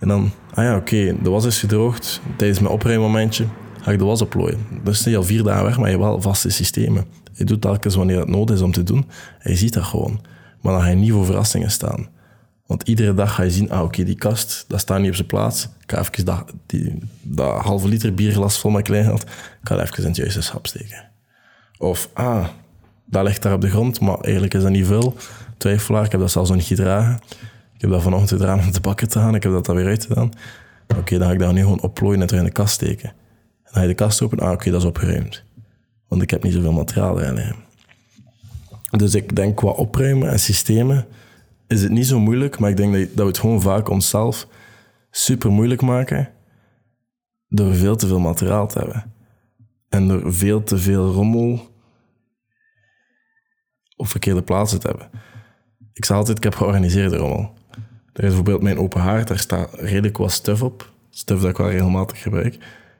En 0.00 0.08
dan, 0.08 0.30
ah 0.54 0.64
ja, 0.64 0.76
oké, 0.76 1.16
de 1.22 1.30
was 1.30 1.44
is 1.44 1.58
gedroogd. 1.58 2.20
Tijdens 2.36 2.60
mijn 2.60 2.72
opruimmomentje 2.72 3.44
ga 3.80 3.90
ik 3.90 3.98
de 3.98 4.04
was 4.04 4.22
oplooien. 4.22 4.58
Dus 4.84 5.06
is 5.06 5.16
al 5.16 5.22
vier 5.22 5.42
dagen 5.42 5.64
weg, 5.64 5.76
maar 5.76 5.90
je 5.90 5.96
hebt 5.96 6.08
wel 6.08 6.20
vaste 6.20 6.50
systemen. 6.50 7.04
Je 7.32 7.44
doet 7.44 7.60
telkens 7.60 7.94
wanneer 7.94 8.18
het 8.18 8.28
nodig 8.28 8.56
is 8.56 8.62
om 8.62 8.72
te 8.72 8.82
doen. 8.82 9.06
En 9.38 9.50
je 9.50 9.56
ziet 9.56 9.72
dat 9.72 9.84
gewoon. 9.84 10.20
Maar 10.60 10.72
dan 10.72 10.82
ga 10.82 10.88
je 10.88 10.96
niet 10.96 11.12
voor 11.12 11.24
verrassingen 11.24 11.70
staan. 11.70 12.08
Want 12.68 12.82
iedere 12.82 13.14
dag 13.14 13.34
ga 13.34 13.42
je 13.42 13.50
zien, 13.50 13.70
ah 13.70 13.82
oké, 13.82 14.04
die 14.04 14.14
kast, 14.14 14.64
dat 14.68 14.80
staat 14.80 14.98
niet 14.98 15.08
op 15.08 15.14
zijn 15.14 15.26
plaats. 15.26 15.64
Ik 15.64 15.90
ga 15.90 15.98
even 15.98 16.24
dat, 16.24 16.52
die, 16.66 16.98
dat 17.22 17.60
halve 17.60 17.88
liter 17.88 18.14
bierglas 18.14 18.58
vol 18.58 18.70
met 18.70 18.82
kleingeld, 18.82 19.22
ik 19.22 19.28
ga 19.62 19.76
dat 19.76 19.84
even 19.84 20.02
in 20.02 20.08
het 20.08 20.16
juiste 20.16 20.40
schap 20.40 20.66
steken. 20.66 21.08
Of, 21.78 22.10
ah, 22.12 22.46
dat 23.06 23.24
ligt 23.24 23.42
daar 23.42 23.52
op 23.52 23.60
de 23.60 23.70
grond, 23.70 24.00
maar 24.00 24.18
eigenlijk 24.20 24.54
is 24.54 24.62
dat 24.62 24.70
niet 24.70 24.86
veel. 24.86 25.16
Twijfelaar, 25.56 26.04
ik 26.04 26.12
heb 26.12 26.20
dat 26.20 26.30
zelfs 26.30 26.48
nog 26.48 26.58
niet 26.58 26.66
gedragen. 26.66 27.20
Ik 27.74 27.80
heb 27.80 27.90
dat 27.90 28.02
vanochtend 28.02 28.30
gedragen 28.30 28.66
om 28.66 28.72
te 28.72 28.80
bakken 28.80 29.08
te 29.08 29.18
gaan, 29.18 29.34
ik 29.34 29.42
heb 29.42 29.52
dat 29.52 29.66
dan 29.66 29.76
weer 29.76 29.86
uit 29.86 30.06
gedaan. 30.06 30.30
Oké, 30.96 31.18
dan 31.18 31.26
ga 31.26 31.32
ik 31.32 31.38
dat 31.38 31.52
nu 31.52 31.60
gewoon 31.60 31.82
opplooien 31.82 32.20
en 32.20 32.26
terug 32.26 32.42
in 32.42 32.48
de 32.48 32.54
kast 32.54 32.74
steken. 32.74 33.12
En 33.68 33.74
dan 33.74 33.82
je 33.82 33.88
de 33.88 33.94
kast 33.94 34.22
open, 34.22 34.38
ah 34.38 34.52
oké, 34.52 34.70
dat 34.70 34.80
is 34.80 34.86
opgeruimd. 34.86 35.44
Want 36.08 36.22
ik 36.22 36.30
heb 36.30 36.42
niet 36.42 36.52
zoveel 36.52 36.72
materiaal 36.72 37.20
erin. 37.20 37.54
Dus 38.90 39.14
ik 39.14 39.36
denk 39.36 39.56
qua 39.56 39.68
opruimen 39.68 40.30
en 40.30 40.40
systemen 40.40 41.06
is 41.66 41.82
het 41.82 41.90
niet 41.90 42.06
zo 42.06 42.18
moeilijk, 42.18 42.58
maar 42.58 42.70
ik 42.70 42.76
denk 42.76 42.92
dat, 42.92 43.08
we 43.14 43.24
het 43.24 43.38
gewoon 43.38 43.62
vaak 43.62 43.88
onszelf 43.88 44.46
super 45.10 45.50
moeilijk 45.50 45.82
maken 45.82 46.30
door 47.48 47.74
veel 47.74 47.96
te 47.96 48.06
veel 48.06 48.18
materiaal 48.18 48.66
te 48.66 48.78
hebben. 48.78 49.12
En 49.88 50.08
door 50.08 50.34
veel 50.34 50.62
te 50.62 50.78
veel 50.78 51.12
rommel 51.12 51.68
op 53.96 54.08
verkeerde 54.08 54.42
plaatsen 54.42 54.80
te 54.80 54.86
hebben. 54.86 55.10
Ik 55.92 56.04
zeg 56.04 56.16
altijd, 56.16 56.36
ik 56.36 56.44
heb 56.44 56.54
georganiseerde 56.54 57.16
rommel. 57.16 57.54
Er 58.12 58.24
is 58.24 58.28
bijvoorbeeld 58.28 58.62
mijn 58.62 58.78
open 58.78 59.00
haard, 59.00 59.28
daar 59.28 59.38
staat 59.38 59.74
redelijk 59.74 60.16
wat 60.16 60.32
stuff 60.32 60.62
op. 60.62 60.92
Stuff 61.10 61.40
dat 61.40 61.50
ik 61.50 61.56
wel 61.56 61.70
regelmatig 61.70 62.22
gebruik. 62.22 62.58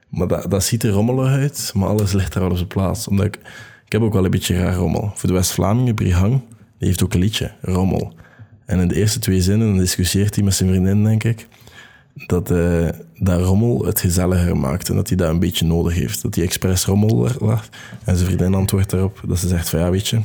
Maar 0.09 0.27
dat, 0.27 0.51
dat 0.51 0.63
ziet 0.63 0.83
er 0.83 0.89
rommelig 0.89 1.31
uit, 1.31 1.71
maar 1.75 1.87
alles 1.87 2.13
ligt 2.13 2.33
daar 2.33 2.41
wel 2.41 2.51
op 2.51 2.57
zijn 2.57 2.67
plaats. 2.67 3.07
Omdat 3.07 3.25
ik, 3.25 3.35
ik 3.85 3.91
heb 3.91 4.01
ook 4.01 4.13
wel 4.13 4.25
een 4.25 4.31
beetje 4.31 4.57
raar 4.57 4.75
rommel. 4.75 5.11
Voor 5.15 5.29
de 5.29 5.35
West-Vlamingen, 5.35 5.95
Brihang, 5.95 6.41
die 6.77 6.87
heeft 6.87 7.03
ook 7.03 7.13
een 7.13 7.19
liedje, 7.19 7.51
Rommel. 7.61 8.13
En 8.65 8.79
in 8.79 8.87
de 8.87 8.95
eerste 8.95 9.19
twee 9.19 9.41
zinnen 9.41 9.77
discussieert 9.77 10.35
hij 10.35 10.43
met 10.43 10.53
zijn 10.53 10.69
vriendin, 10.69 11.03
denk 11.03 11.23
ik, 11.23 11.47
dat, 12.13 12.51
uh, 12.51 12.89
dat 13.15 13.41
rommel 13.41 13.85
het 13.85 13.99
gezelliger 13.99 14.57
maakt 14.57 14.89
en 14.89 14.95
dat 14.95 15.07
hij 15.07 15.17
dat 15.17 15.29
een 15.29 15.39
beetje 15.39 15.65
nodig 15.65 15.93
heeft. 15.93 16.21
Dat 16.21 16.35
hij 16.35 16.43
expres 16.43 16.85
rommel 16.85 17.29
lacht. 17.39 17.77
En 18.03 18.15
zijn 18.15 18.27
vriendin 18.27 18.53
antwoordt 18.53 18.89
daarop 18.89 19.21
dat 19.27 19.39
ze 19.39 19.47
zegt 19.47 19.69
van 19.69 19.79
ja, 19.79 19.89
weet 19.89 20.07
je, 20.07 20.19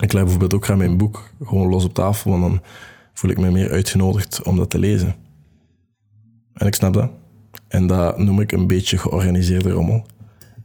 ik 0.00 0.12
leg 0.12 0.22
bijvoorbeeld 0.22 0.54
ook 0.54 0.64
graag 0.64 0.76
mijn 0.76 0.96
boek 0.96 1.30
gewoon 1.42 1.68
los 1.68 1.84
op 1.84 1.94
tafel, 1.94 2.30
want 2.30 2.42
dan 2.42 2.62
voel 3.12 3.30
ik 3.30 3.38
me 3.38 3.50
meer 3.50 3.70
uitgenodigd 3.70 4.42
om 4.42 4.56
dat 4.56 4.70
te 4.70 4.78
lezen. 4.78 5.14
En 6.54 6.66
ik 6.66 6.74
snap 6.74 6.92
dat. 6.94 7.10
En 7.68 7.86
dat 7.86 8.18
noem 8.18 8.40
ik 8.40 8.52
een 8.52 8.66
beetje 8.66 8.98
georganiseerde 8.98 9.70
rommel. 9.70 10.06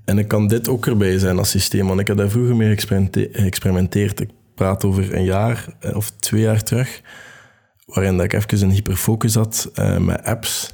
En 0.05 0.17
ik 0.17 0.27
kan 0.27 0.47
dit 0.47 0.67
ook 0.67 0.85
erbij 0.85 1.19
zijn 1.19 1.37
als 1.37 1.49
systeem, 1.49 1.87
want 1.87 1.99
ik 1.99 2.07
heb 2.07 2.17
daar 2.17 2.29
vroeger 2.29 2.55
mee 2.55 2.77
geëxperimenteerd. 2.77 4.19
Ik 4.19 4.29
praat 4.55 4.85
over 4.85 5.15
een 5.15 5.23
jaar 5.23 5.65
eh, 5.79 5.95
of 5.95 6.09
twee 6.09 6.41
jaar 6.41 6.63
terug, 6.63 7.01
waarin 7.85 8.17
dat 8.17 8.25
ik 8.25 8.33
even 8.33 8.61
een 8.61 8.73
hyperfocus 8.73 9.35
had 9.35 9.71
uh, 9.75 9.97
met 9.97 10.23
apps. 10.23 10.71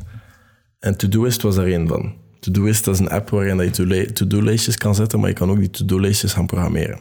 En 0.79 0.97
Todoist 0.97 1.41
was 1.41 1.55
daar 1.55 1.65
één 1.65 1.87
van. 1.87 2.13
Todoist 2.39 2.87
is 2.87 2.99
een 2.99 3.09
app 3.09 3.29
waarin 3.29 3.57
dat 3.57 3.77
je 3.77 4.11
to-do-lijstjes 4.13 4.77
kan 4.77 4.95
zetten, 4.95 5.19
maar 5.19 5.29
je 5.29 5.35
kan 5.35 5.49
ook 5.49 5.59
die 5.59 5.69
to-do-lijstjes 5.69 6.33
gaan 6.33 6.45
programmeren. 6.45 6.99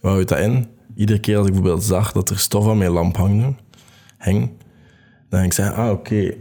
Wat 0.00 0.12
houdt 0.12 0.28
dat 0.28 0.38
in? 0.38 0.66
Iedere 0.96 1.20
keer 1.20 1.36
als 1.36 1.46
ik 1.46 1.52
bijvoorbeeld 1.52 1.84
zag 1.84 2.12
dat 2.12 2.30
er 2.30 2.38
stof 2.38 2.68
aan 2.68 2.78
mijn 2.78 2.90
lamp 2.90 3.16
hangde, 3.16 3.54
hing, 4.18 4.50
dan 5.28 5.40
ging 5.40 5.44
ik 5.44 5.52
zeggen, 5.52 5.74
ah 5.74 5.90
oké, 5.90 6.34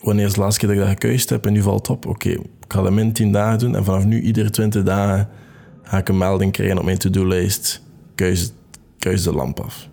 wanneer 0.00 0.26
is 0.26 0.32
de 0.32 0.40
laatste 0.40 0.60
keer 0.60 0.68
dat 0.68 0.78
ik 0.78 0.84
dat 0.84 1.00
gekuist 1.00 1.30
heb 1.30 1.46
en 1.46 1.52
nu 1.52 1.62
valt 1.62 1.90
op? 1.90 2.06
Oké, 2.06 2.28
ik 2.28 2.44
ga 2.68 2.82
dat 2.82 2.92
min 2.92 3.12
10 3.12 3.32
dagen 3.32 3.58
doen 3.58 3.76
en 3.76 3.84
vanaf 3.84 4.04
nu 4.04 4.20
iedere 4.20 4.50
20 4.50 4.82
dagen 4.82 5.28
ga 5.82 5.98
ik 5.98 6.08
een 6.08 6.18
melding 6.18 6.52
krijgen 6.52 6.78
op 6.78 6.84
mijn 6.84 6.98
to-do-lijst, 6.98 7.82
kuis, 8.14 8.52
kuis 8.98 9.22
de 9.22 9.32
lamp 9.32 9.60
af. 9.60 9.88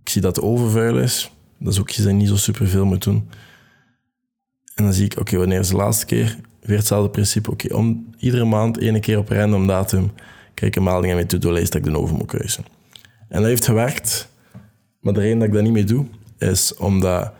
Ik 0.00 0.08
zie 0.08 0.20
dat 0.20 0.36
het 0.36 0.44
overvuil 0.44 0.98
is, 0.98 1.32
dat 1.58 1.72
is 1.72 1.80
ook 1.80 1.90
je 1.90 2.12
niet 2.12 2.28
zo 2.28 2.36
superveel 2.36 2.84
moet 2.84 3.02
doen. 3.02 3.28
En 4.74 4.84
dan 4.84 4.92
zie 4.92 5.04
ik, 5.04 5.18
oké, 5.18 5.36
wanneer 5.36 5.58
is 5.58 5.68
de 5.68 5.76
laatste 5.76 6.06
keer? 6.06 6.36
Weer 6.60 6.76
hetzelfde 6.76 7.10
principe, 7.10 7.50
oké, 7.50 7.74
om 7.74 8.14
iedere 8.18 8.44
maand 8.44 8.78
één 8.78 9.00
keer 9.00 9.18
op 9.18 9.28
random 9.28 9.66
datum 9.66 10.10
krijg 10.54 10.72
ik 10.72 10.76
een 10.76 10.82
melding 10.82 11.08
aan 11.08 11.14
mijn 11.14 11.26
to-do-lijst 11.28 11.72
dat 11.72 11.86
ik 11.86 11.92
de 11.92 11.98
over 11.98 12.16
moet 12.16 12.26
keuzen. 12.26 12.64
En 13.28 13.38
dat 13.40 13.48
heeft 13.48 13.64
gewerkt, 13.64 14.28
maar 15.00 15.12
de 15.12 15.20
reden 15.20 15.38
dat 15.38 15.48
ik 15.48 15.54
dat 15.54 15.62
niet 15.62 15.72
meer 15.72 15.86
doe, 15.86 16.06
is 16.38 16.74
omdat 16.74 17.32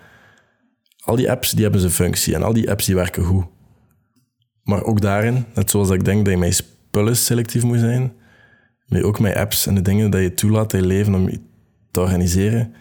al 1.03 1.17
die 1.17 1.31
apps 1.31 1.51
die 1.51 1.63
hebben 1.63 1.81
zijn 1.81 1.93
functie 1.93 2.35
en 2.35 2.43
al 2.43 2.53
die 2.53 2.71
apps 2.71 2.87
die 2.87 2.95
werken 2.95 3.25
goed. 3.25 3.45
Maar 4.63 4.83
ook 4.83 5.01
daarin, 5.01 5.45
net 5.55 5.71
zoals 5.71 5.91
ik 5.91 6.05
denk 6.05 6.25
dat 6.25 6.35
je 6.35 6.41
met 6.41 6.55
spullen 6.55 7.17
selectief 7.17 7.63
moet 7.63 7.79
zijn, 7.79 8.13
maar 8.87 9.03
ook 9.03 9.21
met 9.21 9.37
apps 9.37 9.67
en 9.67 9.75
de 9.75 9.83
dingen 9.83 10.11
dat 10.11 10.21
je 10.21 10.35
toelaat 10.35 10.73
in 10.73 10.81
je 10.81 10.87
leven 10.87 11.15
om 11.15 11.29
je 11.29 11.41
te 11.91 12.01
organiseren, 12.01 12.75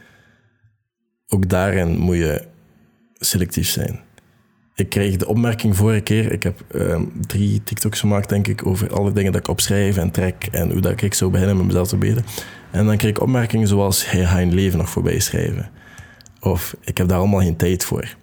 ook 1.27 1.49
daarin 1.49 1.97
moet 1.97 2.15
je 2.15 2.47
selectief 3.13 3.67
zijn. 3.67 3.99
Ik 4.75 4.89
kreeg 4.89 5.17
de 5.17 5.27
opmerking 5.27 5.75
vorige 5.75 6.01
keer, 6.01 6.31
ik 6.31 6.43
heb 6.43 6.61
ehm, 6.71 7.05
drie 7.27 7.63
TikToks 7.63 7.99
gemaakt, 7.99 8.29
denk 8.29 8.47
ik, 8.47 8.65
over 8.65 8.93
alle 8.93 9.11
dingen 9.11 9.31
dat 9.31 9.41
ik 9.41 9.47
opschrijf 9.47 9.97
en 9.97 10.11
trek 10.11 10.47
en 10.51 10.71
hoe 10.71 10.81
dat 10.81 11.01
ik 11.01 11.13
zou 11.13 11.31
beginnen 11.31 11.57
met 11.57 11.65
mezelf 11.65 11.87
te 11.87 11.97
beden. 11.97 12.25
En 12.71 12.85
dan 12.85 12.97
kreeg 12.97 13.09
ik 13.09 13.21
opmerkingen 13.21 13.67
zoals, 13.67 14.11
hij 14.11 14.25
gaat 14.25 14.39
je 14.39 14.45
leven 14.45 14.77
nog 14.77 14.89
voorbij 14.89 15.19
schrijven. 15.19 15.69
Of, 16.41 16.75
ik 16.81 16.97
heb 16.97 17.07
daar 17.07 17.17
allemaal 17.17 17.39
geen 17.39 17.55
tijd 17.55 17.83
voor. 17.83 18.15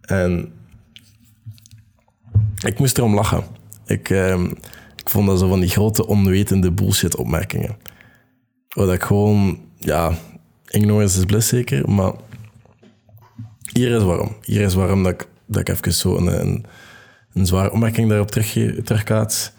En 0.00 0.52
ik 2.64 2.78
moest 2.78 2.98
erom 2.98 3.14
lachen. 3.14 3.44
Ik, 3.86 4.10
ehm, 4.10 4.44
ik 4.96 5.08
vond 5.10 5.26
dat 5.26 5.38
zo 5.38 5.48
van 5.48 5.60
die 5.60 5.68
grote 5.68 6.06
onwetende 6.06 6.72
bullshit 6.72 7.16
opmerkingen. 7.16 7.76
Wat 8.68 8.92
ik 8.92 9.02
gewoon, 9.02 9.60
ja, 9.78 10.18
ignorance 10.68 11.18
is 11.18 11.24
bliss 11.24 11.48
zeker, 11.48 11.90
maar 11.90 12.12
hier 13.72 13.96
is 13.96 14.02
waarom. 14.02 14.36
Hier 14.42 14.60
is 14.60 14.74
waarom 14.74 15.02
dat 15.02 15.12
ik, 15.12 15.28
dat 15.46 15.60
ik 15.60 15.68
even 15.68 15.92
zo 15.92 16.16
een, 16.16 16.40
een, 16.40 16.64
een 17.32 17.46
zware 17.46 17.72
opmerking 17.72 18.08
daarop 18.08 18.30
terug, 18.30 18.52
terugkaats. 18.84 19.52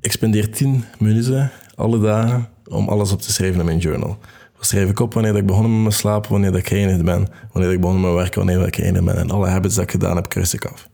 Ik 0.00 0.12
spendeer 0.12 0.50
tien 0.50 0.84
minuten 0.98 1.50
alle 1.74 2.00
dagen 2.00 2.48
om 2.64 2.88
alles 2.88 3.12
op 3.12 3.20
te 3.20 3.32
schrijven 3.32 3.60
in 3.60 3.66
mijn 3.66 3.78
journal. 3.78 4.18
Schrijf 4.64 4.90
ik 4.90 5.00
op 5.00 5.14
wanneer 5.14 5.36
ik 5.36 5.46
begonnen 5.46 5.72
met 5.72 5.80
mijn 5.80 5.92
slapen, 5.92 6.30
wanneer 6.30 6.56
ik 6.56 6.68
geëindigd 6.68 7.04
ben, 7.04 7.28
wanneer 7.52 7.72
ik 7.72 7.80
begonnen 7.80 8.02
met 8.02 8.14
werken, 8.14 8.46
wanneer 8.46 8.66
ik 8.66 8.76
geëindigd 8.76 9.04
ben. 9.04 9.16
En 9.16 9.30
alle 9.30 9.48
habits 9.48 9.74
dat 9.74 9.84
ik 9.84 9.90
gedaan 9.90 10.16
heb, 10.16 10.28
kruis 10.28 10.54
ik 10.54 10.64
af. 10.64 10.88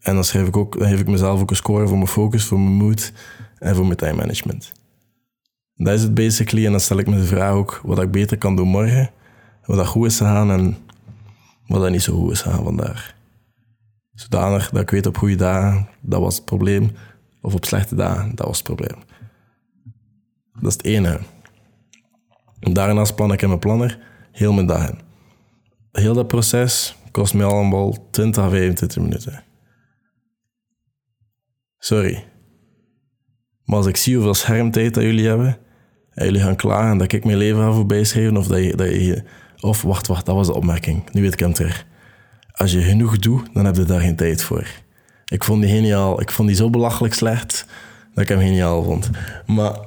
En 0.00 0.14
dan, 0.14 0.24
schrijf 0.24 0.46
ik 0.46 0.56
ook, 0.56 0.78
dan 0.78 0.88
geef 0.88 1.00
ik 1.00 1.06
mezelf 1.06 1.40
ook 1.40 1.50
een 1.50 1.56
score 1.56 1.86
voor 1.86 1.96
mijn 1.96 2.08
focus, 2.08 2.44
voor 2.44 2.60
mijn 2.60 2.74
mood 2.74 3.12
en 3.58 3.74
voor 3.74 3.84
mijn 3.84 3.96
time 3.96 4.14
management. 4.14 4.72
Dat 5.74 5.94
is 5.94 6.02
het 6.02 6.14
basically. 6.14 6.64
En 6.64 6.70
dan 6.70 6.80
stel 6.80 6.98
ik 6.98 7.06
me 7.06 7.16
de 7.16 7.24
vraag 7.24 7.52
ook 7.52 7.80
wat 7.84 8.02
ik 8.02 8.10
beter 8.10 8.38
kan 8.38 8.56
doen 8.56 8.68
morgen, 8.68 9.10
wat 9.64 9.76
dat 9.76 9.86
goed 9.86 10.06
is 10.06 10.16
gegaan 10.16 10.50
en 10.50 10.76
wat 11.66 11.80
dat 11.80 11.90
niet 11.90 12.02
zo 12.02 12.14
goed 12.14 12.32
is 12.32 12.40
gegaan 12.42 12.64
vandaag. 12.64 13.14
Zodanig 14.14 14.70
dat 14.70 14.82
ik 14.82 14.90
weet 14.90 15.06
op 15.06 15.16
goede 15.16 15.34
dagen, 15.34 15.88
dat 16.00 16.20
was 16.20 16.36
het 16.36 16.44
probleem. 16.44 16.90
Of 17.40 17.54
op 17.54 17.64
slechte 17.64 17.94
dagen, 17.94 18.34
dat 18.34 18.46
was 18.46 18.56
het 18.56 18.66
probleem. 18.66 18.98
Dat 20.52 20.70
is 20.70 20.72
het 20.72 20.84
ene. 20.84 21.20
En 22.60 22.72
daarnaast 22.72 23.14
plan 23.14 23.32
ik 23.32 23.42
in 23.42 23.48
mijn 23.48 23.60
planner 23.60 23.98
heel 24.32 24.52
mijn 24.52 24.66
dagen. 24.66 24.98
Heel 25.92 26.14
dat 26.14 26.28
proces 26.28 26.96
kost 27.10 27.34
me 27.34 27.44
allemaal 27.44 28.10
20 28.10 28.44
à 28.44 28.48
25 28.48 29.02
minuten. 29.02 29.44
Sorry. 31.78 32.24
Maar 33.64 33.76
als 33.76 33.86
ik 33.86 33.96
zie 33.96 34.14
hoeveel 34.14 34.34
schermtijd 34.34 34.94
dat 34.94 35.02
jullie 35.02 35.26
hebben, 35.26 35.58
en 36.10 36.24
jullie 36.24 36.40
gaan 36.40 36.56
klagen 36.56 36.98
dat 36.98 37.12
ik 37.12 37.24
mijn 37.24 37.36
leven 37.36 37.62
ga 37.62 37.72
voorbij 37.72 38.04
schrijven, 38.04 38.36
of 38.36 38.46
dat 38.46 38.64
je, 38.64 38.76
dat 38.76 38.88
je... 38.88 39.22
Of, 39.60 39.82
wacht, 39.82 40.06
wacht, 40.06 40.26
dat 40.26 40.34
was 40.34 40.46
de 40.46 40.54
opmerking. 40.54 41.10
Nu 41.12 41.22
weet 41.22 41.32
ik 41.32 41.38
hem 41.38 41.52
terug. 41.52 41.86
Als 42.52 42.72
je 42.72 42.80
genoeg 42.80 43.18
doet, 43.18 43.48
dan 43.52 43.64
heb 43.64 43.76
je 43.76 43.84
daar 43.84 44.00
geen 44.00 44.16
tijd 44.16 44.42
voor. 44.42 44.66
Ik 45.24 45.44
vond 45.44 45.62
die 45.62 45.70
geniaal. 45.70 46.20
Ik 46.20 46.30
vond 46.30 46.48
die 46.48 46.56
zo 46.56 46.70
belachelijk 46.70 47.14
slecht, 47.14 47.66
dat 48.14 48.22
ik 48.22 48.28
hem 48.28 48.38
geniaal 48.38 48.82
vond. 48.82 49.10
Maar 49.46 49.78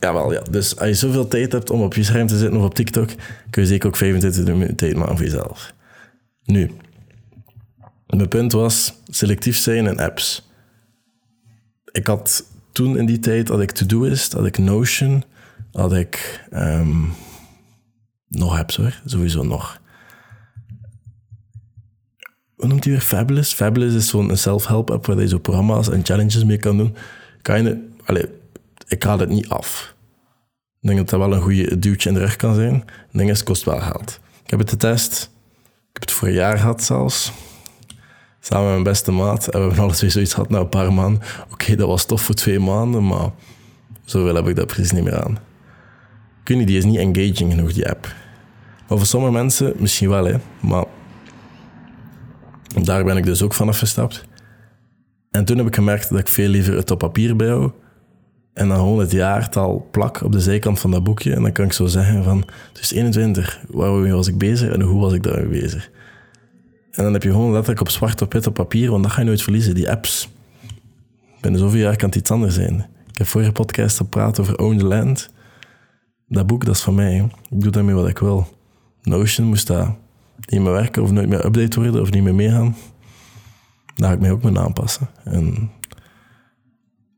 Jawel, 0.00 0.32
ja. 0.32 0.40
Dus 0.50 0.78
als 0.78 0.88
je 0.88 0.94
zoveel 0.94 1.28
tijd 1.28 1.52
hebt 1.52 1.70
om 1.70 1.82
op 1.82 1.94
je 1.94 2.02
scherm 2.02 2.26
te 2.26 2.38
zitten 2.38 2.58
of 2.58 2.64
op 2.64 2.74
TikTok, 2.74 3.08
kun 3.50 3.62
je 3.62 3.68
zeker 3.68 3.88
ook 3.88 3.96
25 3.96 4.54
minuten 4.54 4.76
tijd 4.76 4.96
maken 4.96 5.16
voor 5.16 5.24
jezelf. 5.24 5.74
Nu, 6.44 6.70
mijn 8.06 8.28
punt 8.28 8.52
was 8.52 8.94
selectief 9.06 9.56
zijn 9.56 9.86
in 9.86 9.98
apps. 9.98 10.50
Ik 11.92 12.06
had 12.06 12.44
toen 12.72 12.98
in 12.98 13.06
die 13.06 13.18
tijd, 13.18 13.48
had 13.48 13.60
ik 13.60 13.70
Todoist, 13.70 14.32
had 14.32 14.46
ik 14.46 14.58
Notion, 14.58 15.24
had 15.72 15.92
ik 15.92 16.44
um, 16.52 17.12
nog 18.28 18.58
apps 18.58 18.76
hoor, 18.76 19.00
sowieso 19.04 19.42
nog. 19.42 19.80
Hoe 22.54 22.66
noemt 22.66 22.84
hij 22.84 22.92
weer? 22.92 23.02
Fabulous? 23.02 23.52
Fabulous 23.52 23.94
is 23.94 24.08
zo'n 24.08 24.36
self-help 24.36 24.90
app 24.90 25.06
waar 25.06 25.20
je 25.20 25.28
zo 25.28 25.38
programma's 25.38 25.88
en 25.88 26.04
challenges 26.04 26.44
mee 26.44 26.58
kan 26.58 26.76
doen. 26.76 26.96
Kan 27.42 27.62
je, 27.62 27.88
ik 28.86 29.02
haal 29.02 29.18
het 29.18 29.28
niet 29.28 29.48
af. 29.48 29.94
Ik 30.80 30.88
denk 30.88 30.96
dat 30.98 31.08
dat 31.08 31.28
wel 31.28 31.32
een 31.32 31.42
goede 31.42 31.78
duwtje 31.78 32.08
in 32.08 32.14
de 32.14 32.20
rug 32.20 32.36
kan 32.36 32.54
zijn. 32.54 32.84
Het 33.12 33.28
het 33.28 33.42
kost 33.42 33.64
wel 33.64 33.80
geld. 33.80 34.20
Ik 34.44 34.50
heb 34.50 34.58
het 34.58 34.70
getest. 34.70 35.30
Ik 35.62 35.92
heb 35.92 36.02
het 36.02 36.12
voor 36.12 36.28
een 36.28 36.34
jaar 36.34 36.58
gehad 36.58 36.82
zelfs. 36.82 37.32
Samen 38.40 38.64
met 38.64 38.72
mijn 38.72 38.82
beste 38.82 39.12
maat. 39.12 39.48
En 39.48 39.60
we 39.60 39.66
hebben 39.66 39.84
alle 39.84 39.92
twee 39.92 40.10
zoiets 40.10 40.34
gehad 40.34 40.50
na 40.50 40.58
een 40.58 40.68
paar 40.68 40.92
maanden. 40.92 41.22
Oké, 41.52 41.76
dat 41.76 41.88
was 41.88 42.04
tof 42.04 42.22
voor 42.22 42.34
twee 42.34 42.58
maanden, 42.58 43.06
maar 43.06 43.30
zoveel 44.04 44.34
heb 44.34 44.48
ik 44.48 44.56
dat 44.56 44.66
precies 44.66 44.92
niet 44.92 45.04
meer 45.04 45.22
aan. 45.22 45.38
Je 46.44 46.64
die 46.64 46.76
is 46.76 46.84
niet 46.84 46.96
engaging 46.96 47.52
genoeg, 47.52 47.72
die 47.72 47.88
app. 47.88 48.14
Maar 48.88 48.98
voor 48.98 49.06
sommige 49.06 49.32
mensen 49.32 49.74
misschien 49.76 50.08
wel, 50.08 50.24
hè. 50.24 50.36
Maar 50.60 50.84
daar 52.82 53.04
ben 53.04 53.16
ik 53.16 53.24
dus 53.24 53.42
ook 53.42 53.54
van 53.54 53.68
afgestapt. 53.68 54.24
En 55.30 55.44
toen 55.44 55.56
heb 55.56 55.66
ik 55.66 55.74
gemerkt 55.74 56.08
dat 56.08 56.18
ik 56.18 56.28
veel 56.28 56.48
liever 56.48 56.76
het 56.76 56.90
op 56.90 56.98
papier 56.98 57.36
bijhoud 57.36 57.74
en 58.56 58.68
dan 58.68 58.76
gewoon 58.76 58.98
het 58.98 59.10
jaartal 59.10 59.88
plak 59.90 60.22
op 60.22 60.32
de 60.32 60.40
zijkant 60.40 60.80
van 60.80 60.90
dat 60.90 61.04
boekje. 61.04 61.34
En 61.34 61.42
dan 61.42 61.52
kan 61.52 61.64
ik 61.64 61.72
zo 61.72 61.86
zeggen 61.86 62.24
van, 62.24 62.44
het 62.72 62.80
is 62.80 62.92
21, 62.92 63.60
waarmee 63.68 64.12
was 64.12 64.28
ik 64.28 64.38
bezig 64.38 64.72
en 64.72 64.80
hoe 64.80 65.00
was 65.00 65.12
ik 65.12 65.22
daarmee 65.22 65.60
bezig? 65.60 65.90
En 66.90 67.04
dan 67.04 67.12
heb 67.12 67.22
je 67.22 67.30
gewoon 67.30 67.52
letterlijk 67.52 67.80
op 67.80 67.88
zwart 67.88 68.22
op 68.22 68.32
wit 68.32 68.46
op 68.46 68.54
papier, 68.54 68.90
want 68.90 69.02
dat 69.02 69.12
ga 69.12 69.20
je 69.20 69.26
nooit 69.26 69.42
verliezen, 69.42 69.74
die 69.74 69.90
apps. 69.90 70.28
Binnen 71.40 71.60
zoveel 71.60 71.80
jaar 71.80 71.96
kan 71.96 72.08
het 72.08 72.18
iets 72.18 72.30
anders 72.30 72.54
zijn. 72.54 72.86
Ik 73.10 73.18
heb 73.18 73.26
vorige 73.26 73.52
podcast 73.52 73.96
gepraat 73.96 74.40
over 74.40 74.58
Own 74.58 74.78
the 74.78 74.84
Land. 74.84 75.30
Dat 76.28 76.46
boek, 76.46 76.64
dat 76.64 76.74
is 76.74 76.82
van 76.82 76.94
mij. 76.94 77.28
Ik 77.50 77.60
doe 77.62 77.70
daarmee 77.70 77.94
wat 77.94 78.08
ik 78.08 78.18
wil. 78.18 78.48
Notion 79.02 79.46
moest 79.46 79.66
daar 79.66 79.94
niet 80.46 80.60
meer 80.60 80.72
werken 80.72 81.02
of 81.02 81.10
nooit 81.10 81.28
meer 81.28 81.44
update 81.44 81.80
worden 81.80 82.00
of 82.00 82.10
niet 82.10 82.22
meer 82.22 82.34
meegaan. 82.34 82.76
Daar 83.94 84.08
ga 84.08 84.14
ik 84.14 84.20
mij 84.20 84.30
ook 84.30 84.42
mee 84.42 84.58
aanpassen. 84.58 85.08
En 85.24 85.70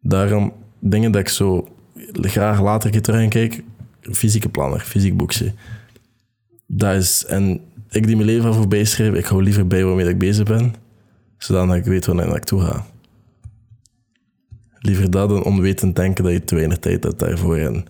daarom 0.01 0.53
dingen 0.81 1.13
dat 1.13 1.21
ik 1.21 1.29
zo 1.29 1.69
graag 2.13 2.61
later 2.61 2.87
een 2.87 2.93
keer 2.93 3.03
terug 3.03 3.21
in 3.21 3.29
kijk. 3.29 3.63
Fysieke 4.01 4.49
planner, 4.49 4.81
fysiek 4.81 5.17
boekje. 5.17 5.53
Dat 6.67 6.95
is... 6.95 7.25
En 7.25 7.61
ik 7.91 8.07
die 8.07 8.17
mijn 8.17 8.29
leven 8.29 8.55
voorbij 8.55 8.85
schrijf, 8.85 9.15
ik 9.15 9.25
hou 9.25 9.43
liever 9.43 9.67
bij 9.67 9.85
waarmee 9.85 10.09
ik 10.09 10.19
bezig 10.19 10.45
ben, 10.45 10.75
zodat 11.39 11.75
ik 11.75 11.85
weet 11.85 12.07
waar 12.07 12.37
ik 12.37 12.45
toe 12.45 12.61
ga. 12.61 12.87
Liever 14.79 15.11
dat 15.11 15.29
dan 15.29 15.45
onwetend 15.45 15.97
denken 15.97 16.25
dat 16.25 16.33
je 16.33 16.45
te 16.45 16.55
weinig 16.55 16.79
tijd 16.79 17.05
hebt 17.05 17.19
daarvoor 17.19 17.57
en 17.57 17.85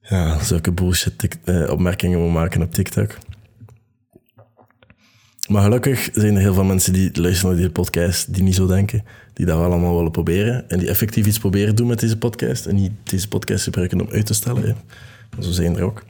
ja, 0.00 0.42
zulke 0.42 0.72
bullshit 0.72 1.38
eh, 1.44 1.70
opmerkingen 1.70 2.20
moet 2.20 2.32
maken 2.32 2.62
op 2.62 2.72
TikTok. 2.72 3.18
Maar 5.50 5.62
gelukkig 5.62 6.08
zijn 6.12 6.34
er 6.34 6.40
heel 6.40 6.54
veel 6.54 6.64
mensen 6.64 6.92
die 6.92 7.20
luisteren 7.20 7.50
naar 7.50 7.60
deze 7.60 7.72
podcast, 7.72 8.34
die 8.34 8.42
niet 8.42 8.54
zo 8.54 8.66
denken, 8.66 9.04
die 9.32 9.46
dat 9.46 9.58
allemaal 9.58 9.96
willen 9.96 10.10
proberen 10.10 10.68
en 10.70 10.78
die 10.78 10.88
effectief 10.88 11.26
iets 11.26 11.38
proberen 11.38 11.76
doen 11.76 11.86
met 11.86 12.00
deze 12.00 12.18
podcast 12.18 12.66
en 12.66 12.74
niet 12.74 12.92
deze 13.02 13.28
podcast 13.28 13.64
gebruiken 13.64 14.00
om 14.00 14.08
uit 14.10 14.26
te 14.26 14.34
stellen. 14.34 14.76
Zo 15.40 15.50
zijn 15.50 15.76
er 15.76 15.82
ook. 15.82 16.04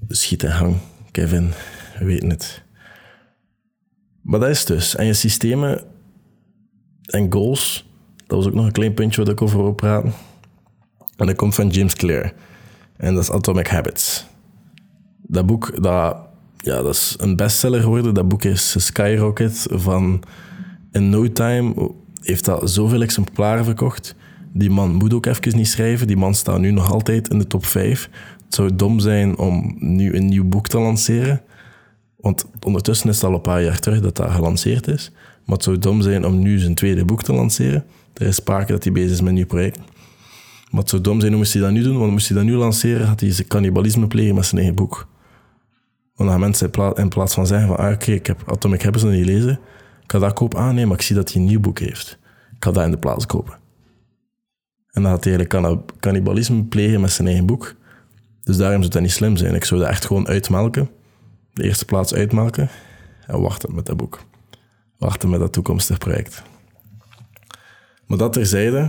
Dus 0.00 0.22
schiet 0.22 0.42
en 0.42 0.50
hang, 0.50 0.76
Kevin, 1.10 1.50
we 1.98 2.04
weten 2.04 2.30
het. 2.30 2.62
Maar 4.22 4.40
dat 4.40 4.48
is 4.48 4.64
dus. 4.64 4.96
En 4.96 5.06
je 5.06 5.12
systemen 5.12 5.84
en 7.04 7.32
goals, 7.32 7.90
dat 8.26 8.36
was 8.38 8.46
ook 8.46 8.54
nog 8.54 8.66
een 8.66 8.72
klein 8.72 8.94
puntje 8.94 9.20
wat 9.20 9.32
ik 9.32 9.42
over 9.42 9.62
wil 9.62 9.74
praten. 9.74 10.12
En 11.16 11.26
dat 11.26 11.36
komt 11.36 11.54
van 11.54 11.68
James 11.68 11.94
Clear. 11.94 12.32
En 12.96 13.14
dat 13.14 13.22
is 13.22 13.30
Atomic 13.30 13.66
Habits. 13.66 14.26
Dat 15.22 15.46
boek, 15.46 15.82
dat, 15.82 16.27
ja, 16.64 16.82
dat 16.82 16.94
is 16.94 17.16
een 17.18 17.36
bestseller 17.36 17.80
geworden. 17.80 18.14
Dat 18.14 18.28
boek 18.28 18.44
is 18.44 18.74
Skyrocket 18.86 19.66
van... 19.70 20.22
In 20.92 21.10
no 21.10 21.32
time 21.32 21.92
heeft 22.22 22.44
dat 22.44 22.70
zoveel 22.70 23.02
exemplaren 23.02 23.64
verkocht. 23.64 24.14
Die 24.52 24.70
man 24.70 24.94
moet 24.94 25.14
ook 25.14 25.26
even 25.26 25.56
niet 25.56 25.68
schrijven. 25.68 26.06
Die 26.06 26.16
man 26.16 26.34
staat 26.34 26.58
nu 26.58 26.70
nog 26.70 26.92
altijd 26.92 27.28
in 27.28 27.38
de 27.38 27.46
top 27.46 27.66
5. 27.66 28.10
Het 28.44 28.54
zou 28.54 28.76
dom 28.76 29.00
zijn 29.00 29.38
om 29.38 29.76
nu 29.78 30.14
een 30.14 30.26
nieuw 30.26 30.44
boek 30.44 30.68
te 30.68 30.78
lanceren. 30.78 31.42
Want 32.16 32.46
ondertussen 32.62 33.08
is 33.08 33.14
het 33.14 33.24
al 33.24 33.34
een 33.34 33.40
paar 33.40 33.62
jaar 33.62 33.80
terug 33.80 34.00
dat 34.00 34.16
dat 34.16 34.30
gelanceerd 34.30 34.88
is. 34.88 35.12
Maar 35.44 35.56
het 35.56 35.64
zou 35.64 35.78
dom 35.78 36.02
zijn 36.02 36.26
om 36.26 36.38
nu 36.38 36.58
zijn 36.58 36.74
tweede 36.74 37.04
boek 37.04 37.22
te 37.22 37.32
lanceren. 37.32 37.84
Er 38.14 38.26
is 38.26 38.34
sprake 38.34 38.72
dat 38.72 38.84
hij 38.84 38.92
bezig 38.92 39.10
is 39.10 39.20
met 39.20 39.28
een 39.28 39.34
nieuw 39.34 39.46
project. 39.46 39.78
Maar 40.70 40.80
het 40.80 40.90
zou 40.90 41.02
dom 41.02 41.20
zijn, 41.20 41.32
hoe 41.32 41.40
moest 41.40 41.52
hij 41.52 41.62
dat 41.62 41.70
nu 41.70 41.82
doen? 41.82 41.98
Want 41.98 42.10
moest 42.10 42.28
hij 42.28 42.36
dat 42.36 42.46
nu 42.46 42.54
lanceren, 42.54 43.06
had 43.06 43.20
hij 43.20 43.32
zijn 43.32 43.48
cannibalisme 43.48 44.06
plegen 44.06 44.34
met 44.34 44.46
zijn 44.46 44.56
eigen 44.56 44.76
boek. 44.76 45.08
Gaan 46.26 46.40
mensen 46.40 46.70
in 46.94 47.08
plaats 47.08 47.34
van 47.34 47.46
zeggen 47.46 47.68
van, 47.68 47.76
ah, 47.76 47.92
oké, 47.92 48.12
ik 48.12 48.26
heb 48.26 48.50
Atomic 48.50 48.82
Habits 48.82 49.02
nog 49.02 49.12
niet 49.12 49.26
lezen, 49.26 49.60
ik 50.02 50.12
ga 50.12 50.18
dat 50.18 50.32
kopen. 50.32 50.58
Ah 50.58 50.70
nee, 50.70 50.86
maar 50.86 50.96
ik 50.96 51.02
zie 51.02 51.16
dat 51.16 51.32
hij 51.32 51.40
een 51.42 51.48
nieuw 51.48 51.60
boek 51.60 51.78
heeft. 51.78 52.18
Ik 52.56 52.64
ga 52.64 52.70
dat 52.70 52.84
in 52.84 52.90
de 52.90 52.98
plaats 52.98 53.26
kopen. 53.26 53.58
En 54.90 55.02
dan 55.02 55.12
had 55.12 55.24
hij 55.24 55.36
eigenlijk 55.36 55.80
cannibalisme 56.00 56.64
plegen 56.64 57.00
met 57.00 57.10
zijn 57.10 57.26
eigen 57.26 57.46
boek. 57.46 57.74
Dus 58.42 58.56
daarom 58.56 58.80
zou 58.80 58.92
dat 58.92 59.02
niet 59.02 59.10
slim 59.10 59.36
zijn. 59.36 59.54
Ik 59.54 59.64
zou 59.64 59.80
dat 59.80 59.90
echt 59.90 60.06
gewoon 60.06 60.28
uitmelken. 60.28 60.90
De 61.52 61.62
eerste 61.62 61.84
plaats 61.84 62.14
uitmelken. 62.14 62.68
En 63.26 63.40
wachten 63.40 63.74
met 63.74 63.86
dat 63.86 63.96
boek. 63.96 64.20
Wachten 64.98 65.28
met 65.28 65.40
dat 65.40 65.52
toekomstig 65.52 65.98
project. 65.98 66.42
Maar 68.06 68.18
dat 68.18 68.32
terzijde, 68.32 68.88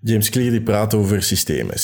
James 0.00 0.30
Clear 0.30 0.50
die 0.50 0.62
praat 0.62 0.94
over 0.94 1.22
systemen. 1.22 1.74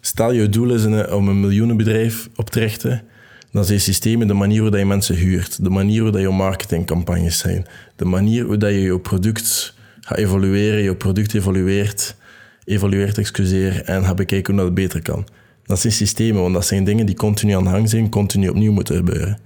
Stel 0.00 0.32
je 0.32 0.48
doel 0.48 0.74
is 0.74 0.84
om 1.10 1.28
een 1.28 1.40
miljoenenbedrijf 1.40 2.28
op 2.36 2.50
te 2.50 2.58
richten, 2.58 3.02
dan 3.52 3.64
zijn 3.64 3.80
systemen 3.80 4.26
de 4.26 4.34
manier 4.34 4.60
waarop 4.60 4.78
je 4.78 4.86
mensen 4.86 5.14
huurt, 5.14 5.64
de 5.64 5.70
manier 5.70 6.02
waarop 6.02 6.20
je 6.20 6.30
marketingcampagnes 6.30 7.38
zijn, 7.38 7.66
de 7.96 8.04
manier 8.04 8.46
waarop 8.46 8.62
je 8.62 8.80
je 8.80 9.00
product 9.00 9.74
gaat 10.00 10.18
evalueren, 10.18 10.82
je 10.82 10.96
product 10.96 11.34
evalueert, 11.34 12.16
evalueert, 12.64 13.18
excuseer, 13.18 13.84
en 13.84 14.04
gaat 14.04 14.16
bekijken 14.16 14.54
hoe 14.54 14.62
dat 14.62 14.74
beter 14.74 15.02
kan. 15.02 15.26
Dat 15.64 15.80
zijn 15.80 15.92
systemen, 15.92 16.42
want 16.42 16.54
dat 16.54 16.66
zijn 16.66 16.84
dingen 16.84 17.06
die 17.06 17.14
continu 17.14 17.52
aan 17.52 17.64
de 17.64 17.70
hang 17.70 17.88
zijn, 17.88 18.08
continu 18.08 18.48
opnieuw 18.48 18.72
moeten 18.72 18.96
gebeuren. 18.96 19.38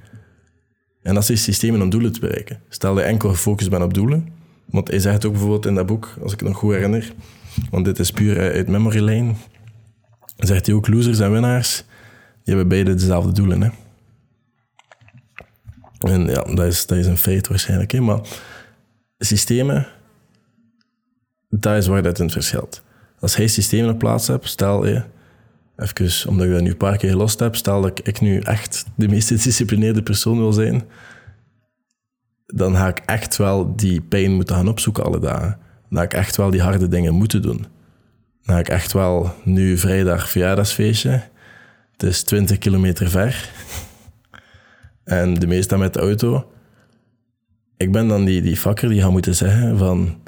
En 1.02 1.14
dat 1.14 1.26
zijn 1.26 1.38
systemen 1.38 1.82
om 1.82 1.90
doelen 1.90 2.12
te 2.12 2.20
bereiken. 2.20 2.60
Stel 2.68 2.94
dat 2.94 3.04
je 3.04 3.10
enkel 3.10 3.28
gefocust 3.28 3.70
bent 3.70 3.82
op 3.82 3.94
doelen, 3.94 4.28
want 4.64 4.88
hij 4.88 4.98
zegt 4.98 5.24
ook 5.24 5.32
bijvoorbeeld 5.32 5.66
in 5.66 5.74
dat 5.74 5.86
boek, 5.86 6.16
als 6.22 6.32
ik 6.32 6.40
het 6.40 6.48
nog 6.48 6.58
goed 6.58 6.72
herinner, 6.72 7.12
want 7.70 7.84
dit 7.84 7.98
is 7.98 8.10
puur 8.10 8.38
uit 8.38 8.68
memory 8.68 9.00
lane, 9.00 9.32
zegt 10.36 10.66
hij 10.66 10.74
ook 10.74 10.88
losers 10.88 11.18
en 11.18 11.32
winnaars, 11.32 11.76
die 12.44 12.54
hebben 12.54 12.68
beide 12.68 12.94
dezelfde 12.94 13.32
doelen. 13.32 13.62
Hè? 13.62 13.68
En 15.98 16.26
ja, 16.26 16.42
dat 16.42 16.66
is, 16.66 16.86
dat 16.86 16.98
is 16.98 17.06
een 17.06 17.18
feit 17.18 17.48
waarschijnlijk. 17.48 18.00
Maar 18.00 18.20
systemen, 19.18 19.86
dat 21.48 21.76
is 21.76 21.86
waar 21.86 22.02
dat 22.02 22.18
in 22.18 22.30
verschilt. 22.30 22.82
Als 23.20 23.36
hij 23.36 23.46
systemen 23.46 23.90
op 23.90 23.98
plaats 23.98 24.26
hebt, 24.26 24.48
stel 24.48 24.86
je, 24.86 25.02
even 25.76 26.28
omdat 26.28 26.46
ik 26.46 26.52
dat 26.52 26.60
nu 26.60 26.70
een 26.70 26.76
paar 26.76 26.96
keer 26.96 27.10
gelost 27.10 27.38
heb, 27.38 27.56
stel 27.56 27.82
dat 27.82 28.00
ik 28.02 28.20
nu 28.20 28.40
echt 28.40 28.84
de 28.94 29.08
meest 29.08 29.28
gedisciplineerde 29.36 30.02
persoon 30.02 30.38
wil 30.38 30.52
zijn, 30.52 30.82
dan 32.46 32.76
ga 32.76 32.88
ik 32.88 32.98
echt 32.98 33.36
wel 33.36 33.76
die 33.76 34.00
pijn 34.00 34.32
moeten 34.32 34.56
gaan 34.56 34.68
opzoeken 34.68 35.04
alle 35.04 35.20
dagen. 35.20 35.58
Dan 35.88 35.98
ga 35.98 36.04
ik 36.04 36.14
echt 36.14 36.36
wel 36.36 36.50
die 36.50 36.62
harde 36.62 36.88
dingen 36.88 37.14
moeten 37.14 37.42
doen. 37.42 37.66
Dan 38.42 38.54
ga 38.54 38.58
ik 38.58 38.68
echt 38.68 38.92
wel 38.92 39.34
nu 39.44 39.78
vrijdag 39.78 40.28
verjaardagsfeestje. 40.30 41.22
Het 41.92 42.02
is 42.02 42.22
20 42.22 42.58
kilometer 42.58 43.10
ver. 43.10 43.50
En 45.06 45.34
de 45.34 45.46
meeste 45.46 45.78
met 45.78 45.94
de 45.94 46.00
auto. 46.00 46.50
Ik 47.76 47.92
ben 47.92 48.08
dan 48.08 48.24
die, 48.24 48.42
die 48.42 48.60
vakker 48.60 48.88
die 48.88 49.00
gaat 49.00 49.10
moeten 49.10 49.34
zeggen 49.34 49.78
van... 49.78 50.18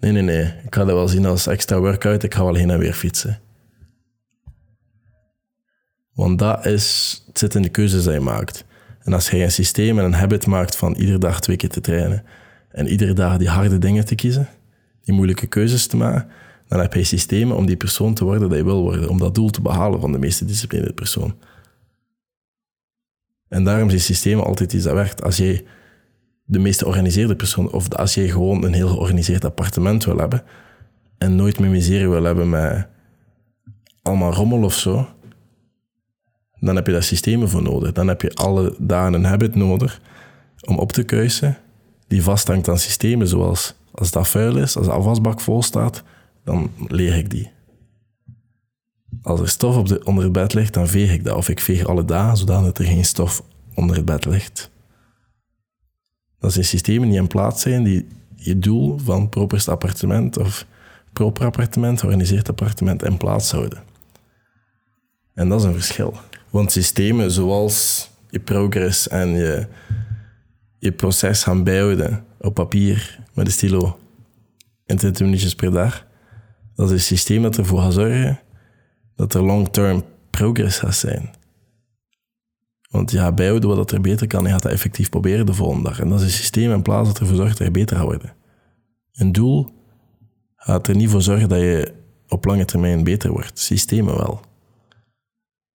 Nee, 0.00 0.12
nee, 0.12 0.22
nee. 0.22 0.44
Ik 0.44 0.74
ga 0.74 0.84
dat 0.84 0.94
wel 0.94 1.08
zien 1.08 1.26
als 1.26 1.46
extra 1.46 1.80
workout. 1.80 2.22
Ik 2.22 2.34
ga 2.34 2.44
wel 2.44 2.54
heen 2.54 2.70
en 2.70 2.78
weer 2.78 2.92
fietsen. 2.92 3.40
Want 6.12 6.38
dat 6.38 6.66
is, 6.66 7.22
het 7.26 7.38
zit 7.38 7.54
in 7.54 7.62
de 7.62 7.68
keuzes 7.68 8.04
die 8.04 8.12
je 8.12 8.20
maakt. 8.20 8.64
En 9.02 9.12
als 9.12 9.30
je 9.30 9.42
een 9.42 9.52
systeem 9.52 9.98
en 9.98 10.04
een 10.04 10.14
habit 10.14 10.46
maakt 10.46 10.76
van 10.76 10.94
iedere 10.94 11.18
dag 11.18 11.40
twee 11.40 11.56
keer 11.56 11.68
te 11.68 11.80
trainen 11.80 12.24
en 12.70 12.86
iedere 12.86 13.12
dag 13.12 13.36
die 13.36 13.48
harde 13.48 13.78
dingen 13.78 14.04
te 14.04 14.14
kiezen, 14.14 14.48
die 15.04 15.14
moeilijke 15.14 15.46
keuzes 15.46 15.86
te 15.86 15.96
maken, 15.96 16.28
dan 16.68 16.80
heb 16.80 16.94
je 16.94 17.04
systemen 17.04 17.56
om 17.56 17.66
die 17.66 17.76
persoon 17.76 18.14
te 18.14 18.24
worden 18.24 18.48
dat 18.48 18.58
je 18.58 18.64
wil 18.64 18.82
worden, 18.82 19.08
om 19.08 19.18
dat 19.18 19.34
doel 19.34 19.50
te 19.50 19.60
behalen 19.60 20.00
van 20.00 20.12
de 20.12 20.18
meeste 20.18 20.44
disciplineerde 20.44 20.94
persoon. 20.94 21.34
En 23.48 23.64
daarom 23.64 23.88
zijn 23.88 24.00
systemen 24.00 24.44
altijd 24.44 24.72
iets 24.72 24.84
dat 24.84 24.94
werkt. 24.94 25.22
Als 25.22 25.36
jij 25.36 25.64
de 26.44 26.58
meest 26.58 26.78
georganiseerde 26.78 27.36
persoon, 27.36 27.72
of 27.72 27.94
als 27.94 28.14
jij 28.14 28.28
gewoon 28.28 28.64
een 28.64 28.72
heel 28.72 28.88
georganiseerd 28.88 29.44
appartement 29.44 30.04
wil 30.04 30.18
hebben 30.18 30.42
en 31.18 31.36
nooit 31.36 31.58
meer 31.58 31.70
miserie 31.70 32.08
wil 32.08 32.22
hebben 32.22 32.48
met 32.48 32.88
allemaal 34.02 34.32
rommel 34.32 34.62
of 34.62 34.74
zo, 34.74 35.08
dan 36.60 36.76
heb 36.76 36.86
je 36.86 36.92
daar 36.92 37.02
systemen 37.02 37.48
voor 37.48 37.62
nodig. 37.62 37.92
Dan 37.92 38.08
heb 38.08 38.22
je 38.22 38.34
alle 38.34 38.74
dagen 38.78 39.12
een 39.12 39.24
habit 39.24 39.54
nodig 39.54 40.00
om 40.64 40.78
op 40.78 40.92
te 40.92 41.02
kuisen 41.02 41.58
die 42.06 42.22
vasthangt 42.22 42.68
aan 42.68 42.78
systemen 42.78 43.28
zoals 43.28 43.74
als 43.90 44.10
dat 44.10 44.28
vuil 44.28 44.56
is, 44.56 44.76
als 44.76 44.86
de 44.86 44.92
afwasbak 44.92 45.40
vol 45.40 45.62
staat, 45.62 46.02
dan 46.44 46.70
leeg 46.88 47.16
ik 47.16 47.30
die. 47.30 47.50
Als 49.26 49.40
er 49.40 49.48
stof 49.48 49.76
op 49.76 49.88
de, 49.88 50.04
onder 50.04 50.24
het 50.24 50.32
bed 50.32 50.54
ligt, 50.54 50.74
dan 50.74 50.88
veeg 50.88 51.12
ik 51.12 51.24
dat. 51.24 51.36
Of 51.36 51.48
ik 51.48 51.60
veeg 51.60 51.86
alle 51.86 52.04
dagen, 52.04 52.36
zodat 52.36 52.78
er 52.78 52.84
geen 52.84 53.04
stof 53.04 53.42
onder 53.74 53.96
het 53.96 54.04
bed 54.04 54.24
ligt. 54.24 54.70
Dat 56.38 56.52
zijn 56.52 56.64
systemen 56.64 57.08
die 57.08 57.18
in 57.18 57.26
plaats 57.26 57.62
zijn 57.62 57.84
die 57.84 58.06
je 58.34 58.58
doel 58.58 58.98
van 58.98 59.28
properst 59.28 59.68
appartement 59.68 60.36
of 60.38 60.66
proper 61.12 61.44
appartement, 61.44 62.00
georganiseerd 62.00 62.48
appartement 62.48 63.04
in 63.04 63.16
plaats 63.16 63.50
houden. 63.50 63.82
En 65.34 65.48
dat 65.48 65.60
is 65.60 65.66
een 65.66 65.72
verschil. 65.72 66.14
Want 66.50 66.72
systemen 66.72 67.30
zoals 67.30 68.08
je 68.30 68.40
progress 68.40 69.08
en 69.08 69.28
je, 69.28 69.66
je 70.78 70.92
proces 70.92 71.42
gaan 71.42 71.64
bijhouden 71.64 72.24
op 72.40 72.54
papier 72.54 73.20
met 73.34 73.46
een 73.46 73.52
stilo 73.52 73.98
in 74.84 74.96
20 74.96 75.24
minuutjes 75.26 75.54
per 75.54 75.72
dag, 75.72 76.06
dat 76.74 76.86
is 76.86 76.92
een 76.92 77.00
systeem 77.00 77.42
dat 77.42 77.58
ervoor 77.58 77.80
gaat 77.80 77.92
zorgen 77.92 78.40
dat 79.16 79.34
er 79.34 79.42
long-term 79.42 80.02
progress 80.30 80.78
gaat 80.78 80.94
zijn. 80.94 81.30
Want 82.90 83.10
je 83.10 83.18
gaat 83.18 83.34
bijhouden 83.34 83.76
wat 83.76 83.90
er 83.90 84.00
beter 84.00 84.26
kan 84.26 84.40
en 84.40 84.46
je 84.46 84.52
gaat 84.52 84.62
dat 84.62 84.72
effectief 84.72 85.08
proberen 85.08 85.46
de 85.46 85.54
volgende 85.54 85.88
dag. 85.88 86.00
En 86.00 86.08
dat 86.08 86.18
is 86.20 86.24
een 86.24 86.30
systeem 86.30 86.72
in 86.72 86.82
plaats 86.82 87.08
dat 87.08 87.18
ervoor 87.18 87.36
zorgt 87.36 87.58
dat 87.58 87.66
je 87.66 87.72
beter 87.72 87.96
gaat 87.96 88.04
worden. 88.04 88.34
Een 89.12 89.32
doel 89.32 89.68
gaat 90.56 90.88
er 90.88 90.96
niet 90.96 91.10
voor 91.10 91.22
zorgen 91.22 91.48
dat 91.48 91.58
je 91.58 91.92
op 92.28 92.44
lange 92.44 92.64
termijn 92.64 93.04
beter 93.04 93.30
wordt. 93.30 93.58
Systemen 93.58 94.16
wel. 94.16 94.40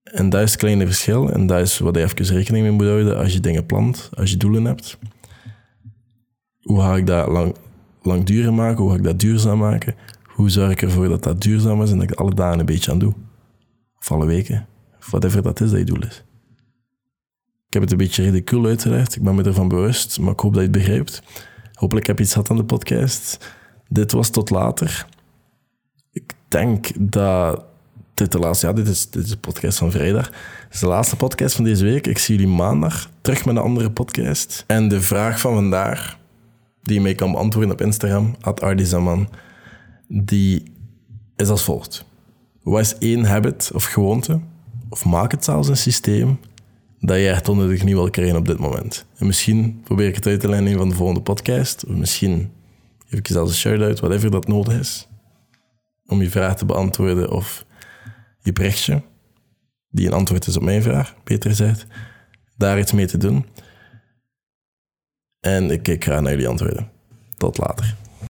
En 0.03 0.29
dat 0.29 0.41
is 0.41 0.51
het 0.51 0.59
kleine 0.59 0.85
verschil. 0.85 1.31
En 1.31 1.47
dat 1.47 1.59
is 1.59 1.79
wat 1.79 1.95
je 1.95 2.01
even 2.01 2.25
rekening 2.25 2.63
mee 2.63 2.73
moet 2.73 2.85
houden 2.85 3.17
als 3.17 3.33
je 3.33 3.39
dingen 3.39 3.65
plant, 3.65 4.09
als 4.13 4.29
je 4.29 4.37
doelen 4.37 4.65
hebt. 4.65 4.97
Hoe 6.61 6.79
ga 6.79 6.95
ik 6.95 7.07
dat 7.07 7.27
lang, 7.27 7.55
langdurig 8.01 8.51
maken? 8.51 8.81
Hoe 8.81 8.91
ga 8.91 8.97
ik 8.97 9.03
dat 9.03 9.19
duurzaam 9.19 9.57
maken? 9.57 9.95
Hoe 10.23 10.49
zorg 10.49 10.71
ik 10.71 10.81
ervoor 10.81 11.07
dat 11.07 11.23
dat 11.23 11.41
duurzaam 11.41 11.81
is 11.81 11.91
en 11.91 11.97
dat 11.97 12.11
ik 12.11 12.19
alle 12.19 12.33
dagen 12.33 12.59
een 12.59 12.65
beetje 12.65 12.91
aan 12.91 12.99
doe? 12.99 13.13
Of 14.01 14.11
alle 14.11 14.25
weken? 14.25 14.67
Of 14.99 15.09
whatever 15.09 15.41
dat 15.41 15.61
is 15.61 15.69
dat 15.69 15.79
je 15.79 15.85
doel 15.85 16.03
is. 16.03 16.23
Ik 17.67 17.73
heb 17.73 17.81
het 17.81 17.91
een 17.91 17.97
beetje 18.05 18.23
ridicuul 18.23 18.65
uitgelegd. 18.65 19.15
Ik 19.15 19.23
ben 19.23 19.35
me 19.35 19.43
ervan 19.43 19.67
bewust, 19.67 20.19
maar 20.19 20.33
ik 20.33 20.39
hoop 20.39 20.53
dat 20.53 20.61
je 20.61 20.67
het 20.67 20.77
begrijpt. 20.77 21.23
Hopelijk 21.73 22.07
heb 22.07 22.17
je 22.17 22.23
iets 22.23 22.33
gehad 22.33 22.49
aan 22.49 22.57
de 22.57 22.63
podcast. 22.63 23.53
Dit 23.87 24.11
was 24.11 24.29
tot 24.29 24.49
later. 24.49 25.07
denk 26.47 27.11
dat 27.11 27.65
dit 28.13 28.31
de 28.31 28.39
laatste... 28.39 28.67
Ja, 28.67 28.73
dit 28.73 28.87
is, 28.87 29.09
dit 29.09 29.23
is 29.23 29.29
de 29.29 29.37
podcast 29.37 29.77
van 29.77 29.91
vrijdag. 29.91 30.29
Dit 30.29 30.37
is 30.71 30.79
de 30.79 30.87
laatste 30.87 31.15
podcast 31.15 31.55
van 31.55 31.63
deze 31.63 31.83
week. 31.83 32.07
Ik 32.07 32.17
zie 32.17 32.35
jullie 32.35 32.51
maandag 32.55 33.09
terug 33.21 33.45
met 33.45 33.55
een 33.55 33.61
andere 33.61 33.91
podcast. 33.91 34.63
En 34.67 34.87
de 34.87 35.01
vraag 35.01 35.39
van 35.39 35.53
vandaag, 35.53 36.17
die 36.81 36.93
je 36.93 37.01
mee 37.01 37.15
kan 37.15 37.31
beantwoorden 37.31 37.71
op 37.71 37.81
Instagram, 37.81 38.35
Ardizaman, 38.41 39.29
die 40.07 40.63
is 41.35 41.49
als 41.49 41.63
volgt. 41.63 42.05
Wat 42.63 42.79
is 42.79 42.97
één 42.97 43.25
habit 43.25 43.71
of 43.73 43.83
gewoonte, 43.83 44.39
of 44.89 45.05
maak 45.05 45.31
het 45.31 45.43
zelfs 45.43 45.67
een 45.67 45.77
systeem, 45.77 46.39
dat 46.99 47.17
je 47.17 47.29
echt 47.29 47.49
onnodig 47.49 47.83
niet 47.83 47.93
wil 47.93 48.09
krijgen 48.09 48.37
op 48.37 48.47
dit 48.47 48.57
moment? 48.57 49.05
En 49.17 49.25
misschien 49.25 49.81
probeer 49.83 50.07
ik 50.07 50.15
het 50.15 50.27
uit 50.27 50.39
te 50.39 50.49
lijnen 50.49 50.71
in 50.71 50.77
van 50.77 50.89
de 50.89 50.95
volgende 50.95 51.21
podcast, 51.21 51.85
of 51.85 51.95
misschien 51.95 52.51
geef 53.07 53.19
ik 53.19 53.27
je 53.27 53.33
zelfs 53.33 53.51
een 53.51 53.57
shout-out, 53.57 53.99
whatever 53.99 54.31
dat 54.31 54.47
nodig 54.47 54.79
is, 54.79 55.07
om 56.05 56.21
je 56.21 56.29
vraag 56.29 56.55
te 56.55 56.65
beantwoorden, 56.65 57.31
of 57.31 57.65
je 58.39 58.53
berichtje, 58.53 59.01
die 59.89 60.07
een 60.07 60.13
antwoord 60.13 60.47
is 60.47 60.57
op 60.57 60.63
mijn 60.63 60.81
vraag, 60.81 61.15
beter 61.23 61.49
gezegd, 61.49 61.85
daar 62.57 62.79
iets 62.79 62.91
mee 62.91 63.07
te 63.07 63.17
doen. 63.17 63.45
En 65.39 65.71
ik 65.71 65.83
kijk 65.83 66.03
graag 66.03 66.21
naar 66.21 66.31
jullie 66.31 66.47
antwoorden. 66.47 66.91
Tot 67.37 67.57
later. 67.57 67.95